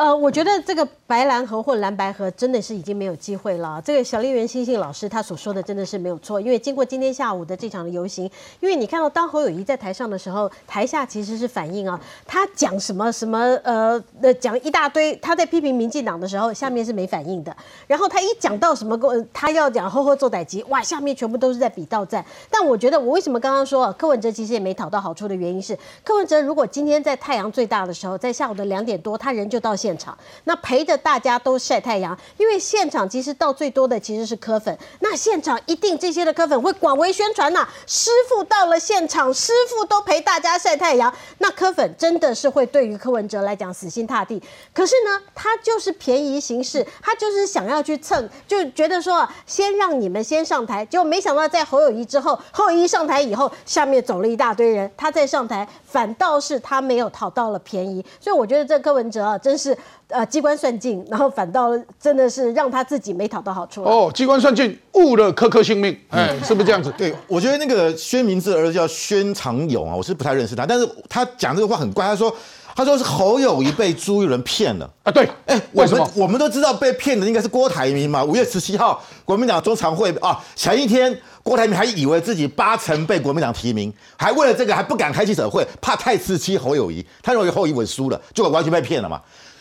[0.00, 3.82] 呃，我觉得这个白蓝河或蓝白河真的是已经没有机会了。
[3.84, 8.24] 这个小丽媛星星老师他所说的真的是没有错，因为经过今天下午的这场的游行，
[8.60, 17.54] 因为你看到当侯友谊在台上的时候，台下其实是反应啊，他讲什么什么呃呃讲一大堆，他在批评民进党的时候，下面是没反应的。
[17.86, 18.98] 然后他一讲到什么
[19.34, 22.24] 他要讲呵呵做歹机，哇，下面全部都是在比到战。
[22.50, 29.89] 但我觉得我为什么刚刚说柯文哲其实也没讨到好处的原因是，柯文哲如果今天在太阳最大的时候，在下午的两点多，他人就到现。
[29.90, 37.68] 现场那陪着大家都晒太阳，因为现场其实到最多的其实是科粉，那现场一定这些的科粉会广为宣传呐。
[37.88, 44.40] 师傅到了现场，师傅都陪大家晒太阳，那科粉真的是会对于柯文哲来讲死心塌地。
[44.72, 58.04] 可是呢，他就是便宜行事，他就是想要去蹭，就觉得说先让你们先上台，结果没想到在侯友谊之后，侯友谊上台以后，下面走了一大堆人，他再上台，反倒是他没有讨到了便宜。
[58.20, 59.76] 所以我觉得这柯文哲啊，真是。
[60.08, 61.70] 呃，机关算尽，然后反倒
[62.00, 63.84] 真的是让他自己没讨到好处。
[63.84, 66.92] 哦，机关算尽，误了科科性命，哎，是不是这样子？
[66.98, 72.34] 对，我觉得那个宣明志儿子叫宣长勇啊，我是不太认识他，但是他讲这个话很怪，他说
[72.74, 89.20] 他说是侯友谊被朱一伦骗了啊，对，哎，我们我们都知道被骗的应该是郭台铭嘛，五月十七号国民党中常会啊，前一天郭台铭还以为自己八成被国民党提名，还为了这个还不敢开记者会，怕太刺激侯友谊，他认为侯友谊稳输了，结果完全被骗了嘛。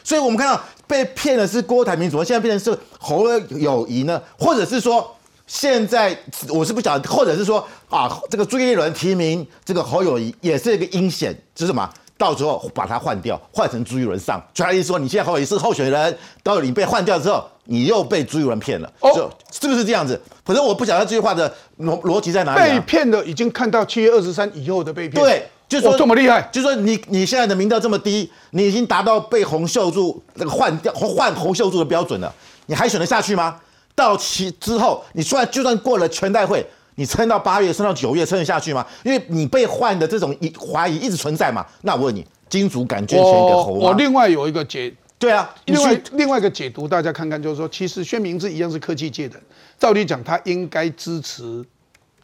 [0.09, 4.19] 所以，我们看到被骗的是郭台铭，怎么现在变成是侯友谊呢？
[4.39, 5.15] 或者是说，
[5.45, 6.17] 现在
[6.47, 11.87] 我是不晓得，或者是说啊，这个朱一伦提名这个侯友谊也是一个阴险，是什么？
[12.17, 20.19] 到时候把他换掉，换成朱一伦上，就他意思说，你现在侯友谊是候选人，到你被换掉之后，你又被朱一伦骗了，哦，是不是这样子？
[20.43, 21.47] 反正我不晓得这句话的
[21.81, 22.71] 逻逻辑在哪里。
[22.71, 25.23] 被骗的已经看到七月二十三以后的被骗。
[25.23, 25.47] 对。
[25.69, 32.33] 就说这么厉害，就说你你现在的民调这么低，你已经达到被洪秀柱那个换掉换洪秀柱的标准了，
[32.65, 33.61] 你还选得下去吗？
[33.93, 36.65] 到期之后，你虽然就算过了全代会，
[36.95, 38.83] 你撑到八月，撑到九月，撑得下去吗？
[39.03, 41.63] 因为你被换的这种疑怀疑一直存在嘛。
[41.83, 49.39] 那我问你，金主敢捐钱给侯我另外有一个解，对啊，另外另外一个解读，大家看看，就是说，其实薛明志一样是科技界的，
[49.77, 51.63] 照理讲他应该支持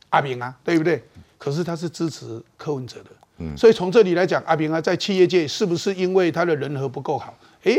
[0.09, 1.03] 阿明啊，对不对？
[1.38, 3.11] 可是他是支持柯文哲的。
[3.57, 7.34] 所以从这里来讲，阿平啊，在企业界是不是因为他的人和不够好？
[7.64, 7.76] 哎，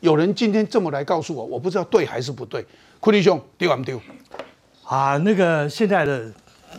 [0.00, 2.64] 有人今天这么来告诉我，我不知道对还是不对。
[3.00, 4.00] 库弟兄丢不丢？
[4.84, 6.30] 啊，那个现在的。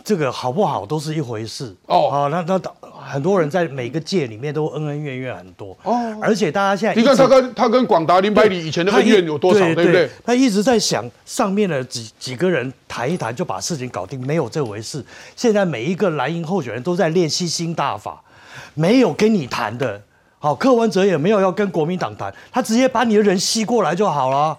[0.02, 2.10] 这个好不好都是一回事哦。
[2.10, 2.58] 好，那那
[3.04, 6.16] 很多人在每个界里面都恩恩怨怨很多哦。
[6.22, 10.08] 而且大家现在你看他跟他跟广达林百里以前的恩怨有多少，对不对？
[10.24, 15.04] 他一直在想上面的几几个人谈一谈就把事情搞定，没有这回事。
[15.36, 18.22] 现在每一个蓝营候选人都在练吸星大法，
[18.74, 20.00] 没有跟你谈的。
[20.38, 24.58] 好，柯文哲也没有要跟国民党谈，他直接把你的人吸过来就好了。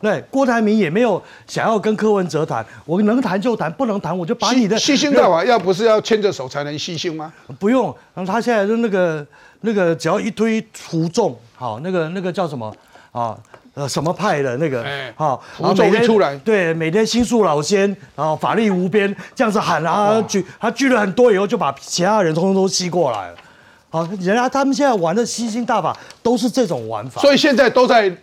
[0.00, 7.32] 对，郭台铭也没有想要跟柯文哲谈，我能谈就谈，不能谈我就把你的细心到啊，要不是要牵着手才能细心吗？
[7.58, 9.26] 不用，然后他现在的那个
[9.62, 12.74] 那个只要一推服众，好，那个那个叫什么
[13.12, 13.36] 啊？
[13.74, 14.86] 呃，什么派的那个？
[15.16, 17.80] 好，服众一出来，对，每天心术老仙，
[18.14, 23.36] 然后法力无边，这样子喊啊，聚他聚了很多以后，就把其他人通通都吸过来了。
[23.90, 28.16] 好，人家他们现在玩的吸星大法都是这种玩法，所以现在都在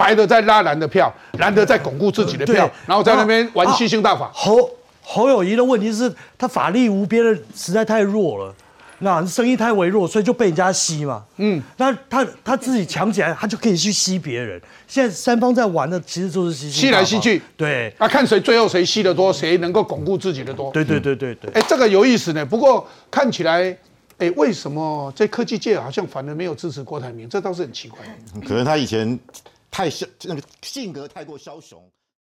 [0.00, 4.30] 白的在拉蓝的票，蓝的在巩固自己的票，然后在那边玩吸星大法。
[4.32, 4.70] 侯
[5.02, 8.54] 侯友谊的问题是他法力无边的实在太弱了。
[9.02, 11.22] 那声音太微弱，所以就被人家吸嘛。
[11.36, 14.60] 嗯，那他他自己强起来，他就可以去吸别人。
[14.86, 17.40] 现在三方在玩的其实就是吸吸来吸去。
[17.56, 20.70] 对，那看谁最后谁吸的多，谁能够巩固自己的多。
[20.70, 21.50] 对对对对对。
[21.52, 22.44] 哎，这个有意思呢。
[22.44, 23.74] 不过看起来，
[24.18, 27.26] 哎，为什么在科技界好像反而没有支持郭台铭？
[27.26, 27.98] 这倒是很奇怪。
[28.46, 29.18] 可能他以前
[29.70, 31.90] 太枭，那个性格太过枭雄。